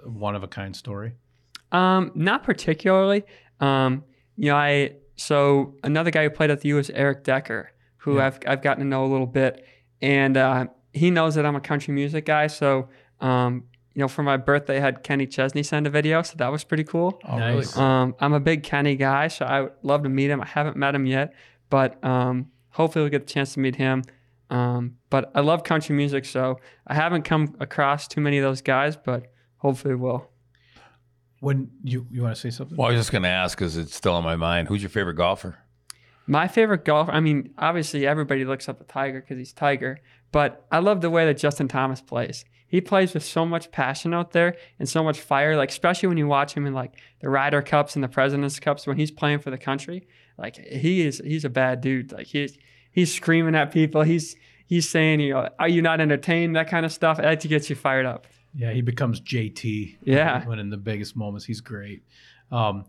[0.04, 1.12] one of a kind story
[1.70, 3.22] Um, not particularly.
[3.60, 4.02] Um,
[4.36, 7.70] you know, I so another guy who played at the U was Eric Decker,
[8.02, 8.26] who Yeah.
[8.26, 9.64] I've I've gotten to know a little bit,
[10.00, 12.46] and uh, he knows that I'm a country music guy.
[12.48, 12.88] So,
[13.20, 16.50] um, you know, for my birthday, I had Kenny Chesney send a video, so that
[16.50, 17.20] was pretty cool.
[17.28, 17.76] Oh, Nice.
[17.76, 20.40] Um, I'm a big Kenny guy, so I would love to meet him.
[20.40, 21.34] I haven't met him yet,
[21.70, 24.02] but um, hopefully we'll get the chance to meet him.
[24.50, 28.60] Um, but I love country music, so I haven't come across too many of those
[28.62, 30.28] guys, but hopefully we'll.
[31.40, 33.94] when you you want to say something Well, I was just gonna ask because it's
[33.94, 34.68] still on my mind.
[34.68, 35.56] Who's your favorite golfer?
[36.26, 39.98] My favorite golf, I mean, obviously everybody looks up to Tiger because he's Tiger,
[40.30, 42.44] but I love the way that Justin Thomas plays.
[42.68, 46.16] He plays with so much passion out there and so much fire, like especially when
[46.16, 49.40] you watch him in like the Ryder Cups and the President's Cups when he's playing
[49.40, 50.06] for the country.
[50.38, 52.12] Like he is he's a bad dude.
[52.12, 52.56] Like he's
[52.90, 54.02] he's screaming at people.
[54.02, 56.56] He's he's saying, you know, are you not entertained?
[56.56, 57.18] That kind of stuff.
[57.18, 58.26] That gets you fired up.
[58.54, 60.46] yeah he becomes jt Yeah.
[60.46, 62.02] when in the biggest moments he's great
[62.50, 62.84] um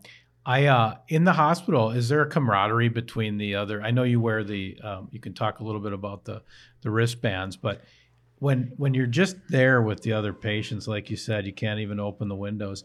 [0.46, 4.20] I uh in the hospital is there a camaraderie between the other I know you
[4.20, 6.42] wear the um, you can talk a little bit about the
[6.82, 7.80] the wristbands but
[8.38, 11.98] when when you're just there with the other patients like you said you can't even
[11.98, 12.84] open the windows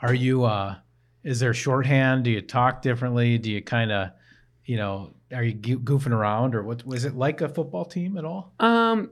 [0.00, 0.76] are you uh
[1.24, 2.24] is there shorthand?
[2.24, 3.38] Do you talk differently?
[3.38, 4.10] Do you kind of
[4.64, 8.24] you know are you goofing around or what was it like a football team at
[8.24, 8.52] all?
[8.60, 9.10] Um,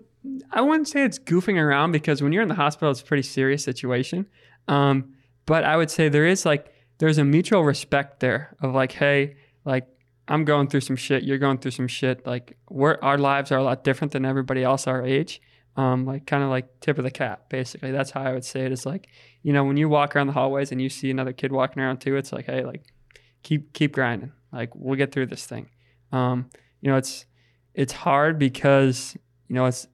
[0.51, 3.23] I wouldn't say it's goofing around because when you're in the hospital, it's a pretty
[3.23, 4.27] serious situation.
[4.67, 5.15] Um,
[5.45, 9.37] but I would say there is like there's a mutual respect there of like, hey,
[9.65, 9.87] like
[10.29, 12.27] I'm going through some shit, you're going through some shit.
[12.27, 15.41] Like we're our lives are a lot different than everybody else our age.
[15.77, 17.91] Um, like kind of like tip of the cap, basically.
[17.91, 18.73] That's how I would say it.
[18.73, 19.09] Is like,
[19.43, 21.99] you know, when you walk around the hallways and you see another kid walking around
[21.99, 22.83] too, it's like, hey, like
[23.43, 24.33] keep keep grinding.
[24.53, 25.69] Like we'll get through this thing.
[26.13, 26.49] Um,
[26.81, 27.27] you know, it's
[27.75, 29.17] it's hard because
[29.49, 29.87] you know it's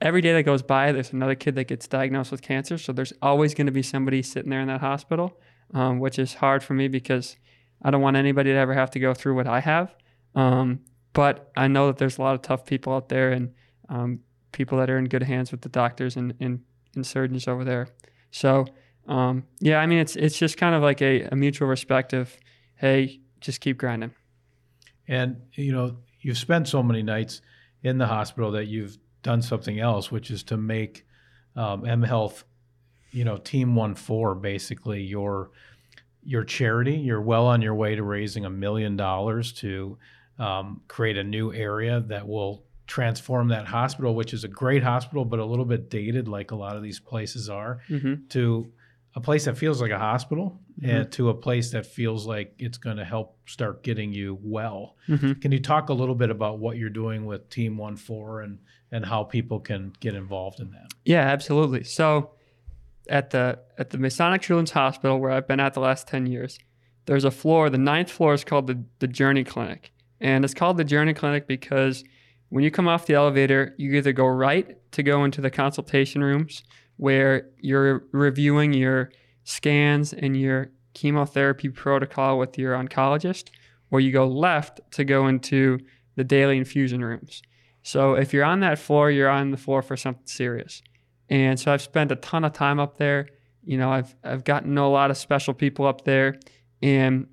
[0.00, 2.78] every day that goes by, there's another kid that gets diagnosed with cancer.
[2.78, 5.38] So there's always going to be somebody sitting there in that hospital,
[5.74, 7.36] um, which is hard for me because
[7.82, 9.94] I don't want anybody to ever have to go through what I have.
[10.34, 10.80] Um,
[11.12, 13.52] but I know that there's a lot of tough people out there and
[13.88, 14.20] um,
[14.52, 16.60] people that are in good hands with the doctors and, and,
[16.94, 17.88] and surgeons over there.
[18.30, 18.66] So
[19.08, 22.36] um, yeah, I mean it's it's just kind of like a, a mutual respect of,
[22.76, 24.12] hey, just keep grinding.
[25.08, 27.40] And you know, you've spent so many nights
[27.82, 31.04] in the hospital that you've done something else, which is to make
[31.54, 32.44] um, M Health,
[33.10, 35.50] you know, Team One Four basically your
[36.22, 36.94] your charity.
[36.96, 39.98] You're well on your way to raising a million dollars to
[40.38, 45.24] um, create a new area that will transform that hospital, which is a great hospital,
[45.26, 48.14] but a little bit dated, like a lot of these places are, Mm-hmm.
[48.30, 48.72] to
[49.14, 52.78] a place that feels like a hospital and to a place that feels like it's
[52.78, 54.96] going to help start getting you well.
[55.08, 55.32] Mm-hmm.
[55.40, 58.58] Can you talk a little bit about what you're doing with Team One Four and
[58.90, 60.92] and how people can get involved in that?
[61.04, 61.84] Yeah, absolutely.
[61.84, 62.30] So
[63.08, 66.58] at the at the Masonic Children's Hospital where I've been at the last 10 years,
[67.06, 69.92] there's a floor, the ninth floor is called the, the Journey Clinic.
[70.20, 72.04] And it's called the Journey Clinic because
[72.50, 76.22] when you come off the elevator, you either go right to go into the consultation
[76.22, 76.64] rooms
[76.96, 79.10] where you're reviewing your
[79.44, 83.50] scans and your chemotherapy protocol with your oncologist,
[83.90, 85.78] or you go left to go into
[86.16, 87.42] the daily infusion rooms.
[87.82, 90.82] So if you're on that floor, you're on the floor for something serious.
[91.30, 93.28] And so I've spent a ton of time up there.
[93.64, 96.38] You know, I've I've gotten to know a lot of special people up there,
[96.82, 97.26] and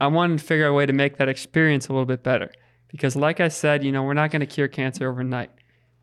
[0.00, 2.50] I wanted to figure out a way to make that experience a little bit better.
[2.88, 5.50] Because, like I said, you know, we're not going to cure cancer overnight.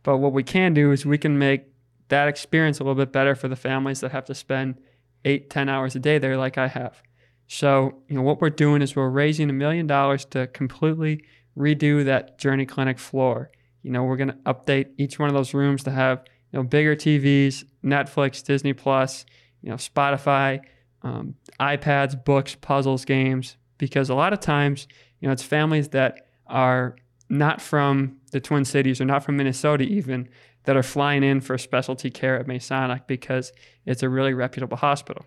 [0.03, 1.65] But what we can do is we can make
[2.09, 4.79] that experience a little bit better for the families that have to spend
[5.25, 7.01] eight, ten hours a day there, like I have.
[7.47, 11.23] So, you know, what we're doing is we're raising a million dollars to completely
[11.57, 13.51] redo that Journey Clinic floor.
[13.84, 16.63] You know, we're going to update each one of those rooms to have, you know,
[16.63, 19.25] bigger TVs, Netflix, Disney Plus,
[19.61, 20.61] you know, Spotify,
[21.03, 24.88] um, iPads, books, puzzles, games, because a lot of times,
[25.19, 26.95] you know, it's families that are
[27.29, 30.29] not from the Twin Cities or not from Minnesota even
[30.63, 33.51] that are flying in for specialty care at Masonic because
[33.86, 35.25] it's a really reputable hospital.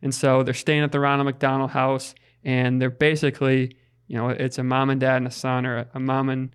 [0.00, 3.76] And so they're staying at the Ronald McDonald House and they're basically,
[4.06, 6.54] you know, it's a mom and dad and a son or a mom and,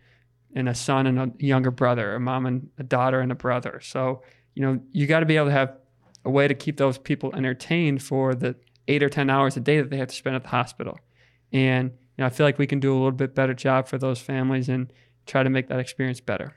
[0.56, 3.80] and a son and a younger brother, a mom and a daughter and a brother.
[3.84, 4.24] So,
[4.56, 5.76] you know, you got to be able to have
[6.24, 8.56] a way to keep those people entertained for the
[8.88, 10.98] eight or 10 hours a day that they have to spend at the hospital.
[11.52, 13.98] And, you know, I feel like we can do a little bit better job for
[13.98, 14.92] those families and
[15.26, 16.56] try to make that experience better.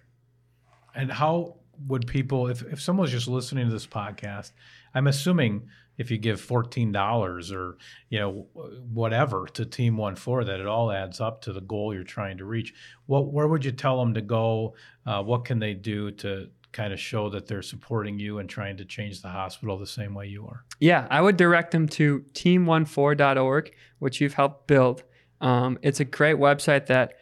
[0.94, 4.52] And how would people, if, if someone's just listening to this podcast,
[4.98, 7.78] I'm assuming if you give $14 or,
[8.08, 8.46] you know,
[8.92, 12.38] whatever to Team One Four, that it all adds up to the goal you're trying
[12.38, 12.74] to reach.
[13.06, 14.74] What, where would you tell them to go?
[15.06, 18.76] Uh, what can they do to kind of show that they're supporting you and trying
[18.78, 20.64] to change the hospital the same way you are?
[20.80, 25.04] Yeah, I would direct them to team14.org, which you've helped build.
[25.40, 27.14] Um, it's a great website that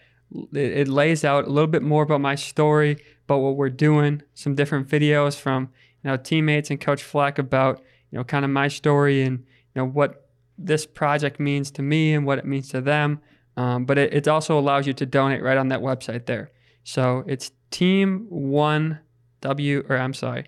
[0.55, 4.23] it, it lays out a little bit more about my story, about what we're doing,
[4.33, 5.69] some different videos from
[6.07, 9.87] know teammates and Coach Fleck about you know kind of my story and you know
[9.87, 10.29] what
[10.59, 13.21] this project means to me and what it means to them.
[13.57, 16.51] Um, but it, it also allows you to donate right on that website there.
[16.85, 19.01] So it's Team One
[19.41, 20.47] W or I'm sorry,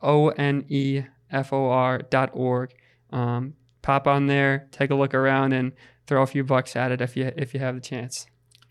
[0.00, 2.74] O N E F O R dot org.
[3.10, 5.72] Um, pop on there, take a look around, and
[6.06, 8.26] throw a few bucks at it if you if you have the chance.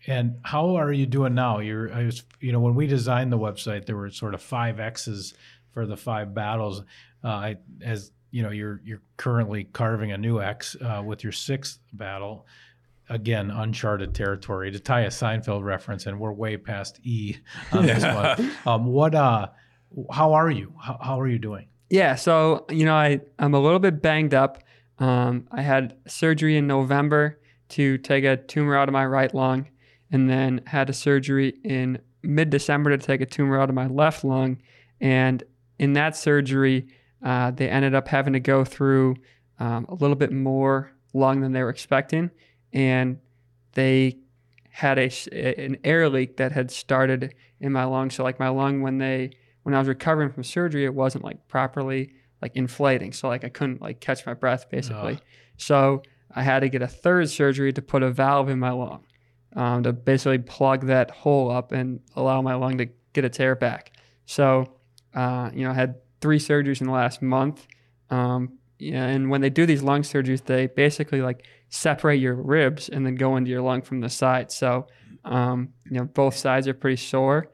[0.06, 1.58] And how are you doing now?
[1.58, 4.78] You're, I was, you know, when we designed the website, there were sort of five
[4.78, 5.34] X's
[5.76, 6.82] for the five battles.
[7.22, 7.52] Uh,
[7.82, 12.46] as you know, you're you're currently carving a new X uh, with your sixth battle.
[13.10, 14.70] Again, uncharted territory.
[14.70, 17.36] To tie a Seinfeld reference, and we're way past E
[17.72, 18.52] on this one.
[18.66, 19.14] Um, what?
[19.14, 19.48] Uh,
[20.10, 20.72] how are you?
[20.80, 21.68] How, how are you doing?
[21.90, 24.62] Yeah, so you know, I I'm a little bit banged up.
[24.98, 29.68] Um, I had surgery in November to take a tumor out of my right lung,
[30.10, 33.88] and then had a surgery in mid December to take a tumor out of my
[33.88, 34.56] left lung.
[35.02, 35.44] And
[35.78, 36.88] in that surgery,
[37.22, 39.16] uh, they ended up having to go through
[39.58, 42.30] um, a little bit more lung than they were expecting,
[42.72, 43.18] and
[43.72, 44.18] they
[44.70, 45.10] had a
[45.66, 48.10] an air leak that had started in my lung.
[48.10, 49.30] So like my lung when they
[49.62, 52.12] when I was recovering from surgery, it wasn't like properly
[52.42, 53.12] like inflating.
[53.12, 55.14] So like I couldn't like catch my breath basically.
[55.14, 55.22] Ugh.
[55.56, 56.02] So
[56.34, 59.04] I had to get a third surgery to put a valve in my lung
[59.54, 63.56] um, to basically plug that hole up and allow my lung to get its air
[63.56, 63.92] back.
[64.26, 64.75] So
[65.16, 67.66] uh, you know, had three surgeries in the last month.
[68.10, 72.88] Um, yeah, and when they do these lung surgeries, they basically like separate your ribs
[72.90, 74.52] and then go into your lung from the side.
[74.52, 74.86] So,
[75.24, 77.50] um, you know, both sides are pretty sore,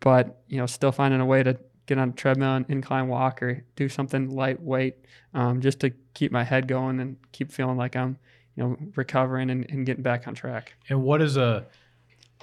[0.00, 1.56] but you know, still finding a way to
[1.86, 4.96] get on a treadmill and incline walk or do something lightweight,
[5.34, 8.18] um, just to keep my head going and keep feeling like I'm,
[8.56, 10.74] you know, recovering and, and getting back on track.
[10.88, 11.66] And what is a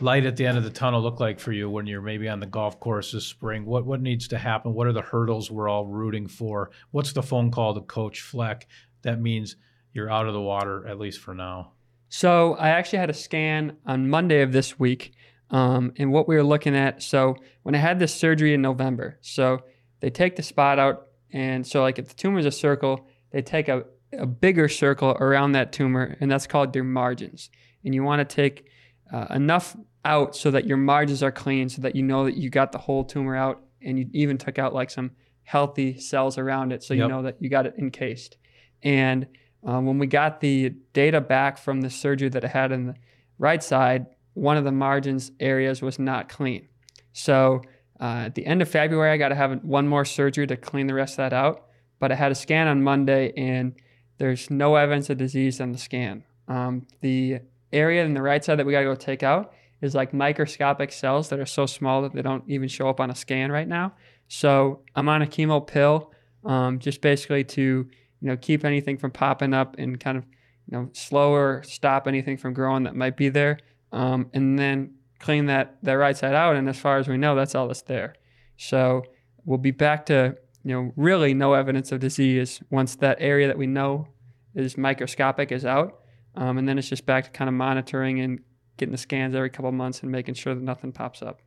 [0.01, 2.39] light at the end of the tunnel look like for you when you're maybe on
[2.39, 3.65] the golf course this spring?
[3.65, 4.73] What what needs to happen?
[4.73, 6.71] What are the hurdles we're all rooting for?
[6.91, 8.67] What's the phone call to Coach Fleck
[9.01, 9.55] that means
[9.93, 11.73] you're out of the water at least for now?
[12.09, 15.13] So I actually had a scan on Monday of this week.
[15.49, 19.17] Um, and what we were looking at, so when I had this surgery in November,
[19.21, 19.59] so
[19.99, 23.41] they take the spot out, and so like if the tumor is a circle, they
[23.41, 27.49] take a, a bigger circle around that tumor, and that's called their margins.
[27.83, 28.67] And you want to take
[29.11, 32.49] uh, enough out so that your margins are clean, so that you know that you
[32.49, 35.11] got the whole tumor out, and you even took out like some
[35.43, 38.37] healthy cells around it, so you know that you got it encased.
[38.83, 39.27] And
[39.63, 42.95] um, when we got the data back from the surgery that I had in the
[43.37, 46.67] right side, one of the margins areas was not clean.
[47.13, 47.61] So
[47.99, 50.87] uh, at the end of February, I got to have one more surgery to clean
[50.87, 51.65] the rest of that out.
[51.99, 53.73] But I had a scan on Monday, and
[54.17, 56.23] there's no evidence of disease on the scan.
[56.47, 57.41] Um, the
[57.71, 60.91] area in the right side that we got to go take out is like microscopic
[60.91, 63.67] cells that are so small that they don't even show up on a scan right
[63.67, 63.93] now.
[64.27, 66.11] So I'm on a chemo pill,
[66.45, 70.25] um, just basically to you know keep anything from popping up and kind of
[70.69, 73.59] you know slow or stop anything from growing that might be there,
[73.91, 76.55] um, and then clean that that right side out.
[76.55, 78.15] And as far as we know, that's all that's there.
[78.57, 79.03] So
[79.45, 83.57] we'll be back to you know really no evidence of disease once that area that
[83.57, 84.07] we know
[84.55, 85.97] is microscopic is out.
[86.36, 88.39] Um, and then it's just back to kind of monitoring and
[88.78, 91.41] getting the scans every couple of months and making sure that nothing pops up.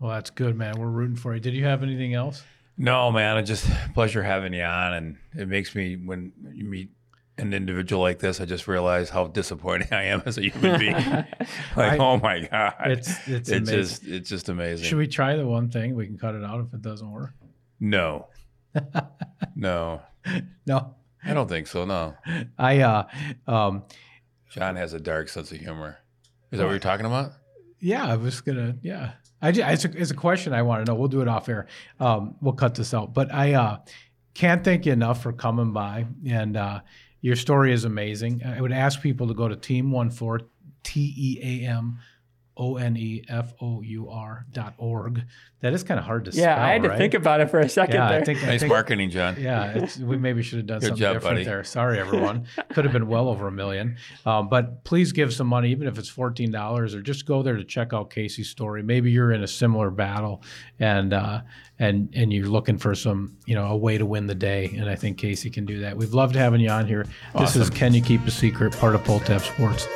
[0.00, 0.78] Well, that's good, man.
[0.78, 1.40] We're rooting for you.
[1.40, 2.42] Did you have anything else?
[2.76, 6.90] No, man, it's just pleasure having you on, and it makes me when you meet
[7.36, 10.92] an individual like this, I just realize how disappointing I am as a human being.
[10.94, 11.36] like,
[11.76, 13.74] I- oh my god, It's it's it's amazing.
[13.76, 14.86] just it's just amazing.
[14.86, 15.94] Should we try the one thing?
[15.96, 17.32] We can cut it out if it doesn't work.
[17.80, 18.26] no,
[19.56, 20.02] no,
[20.66, 20.94] No,
[21.24, 21.84] I don't think so.
[21.84, 22.14] No,
[22.58, 23.06] I uh,
[23.46, 23.84] um,
[24.50, 25.98] John has a dark sense of humor.
[26.50, 27.32] Is that what you're talking about?
[27.80, 29.12] yeah, I was gonna, yeah.
[29.40, 30.98] I ju- it's a, it's a question I want to know.
[30.98, 31.66] We'll do it off air.
[32.00, 33.78] Um, we'll cut this out, but I uh,
[34.34, 36.80] can't thank you enough for coming by, and uh,
[37.20, 38.42] your story is amazing.
[38.44, 40.40] I would ask people to go to Team One Four
[40.82, 41.98] T E A M
[42.58, 45.22] O N E F O U R dot org.
[45.60, 46.44] That is kind of hard to spell.
[46.44, 46.98] Yeah, I had to right?
[46.98, 48.20] think about it for a second Yeah, there.
[48.20, 48.42] I think.
[48.44, 49.36] I Nice think marketing, John.
[49.40, 51.44] yeah, it's, we maybe should have done Good something job, different buddy.
[51.44, 51.64] there.
[51.64, 52.46] Sorry, everyone.
[52.70, 53.96] Could have been well over a million.
[54.24, 57.56] Um, but please give some money, even if it's fourteen dollars, or just go there
[57.56, 58.82] to check out Casey's story.
[58.82, 60.42] Maybe you're in a similar battle,
[60.78, 61.40] and uh,
[61.80, 64.72] and and you're looking for some, you know, a way to win the day.
[64.76, 65.96] And I think Casey can do that.
[65.96, 67.04] We've loved having you on here.
[67.36, 68.76] This is Can You Keep a Secret?
[68.76, 69.88] Part of Pull Tab Sports.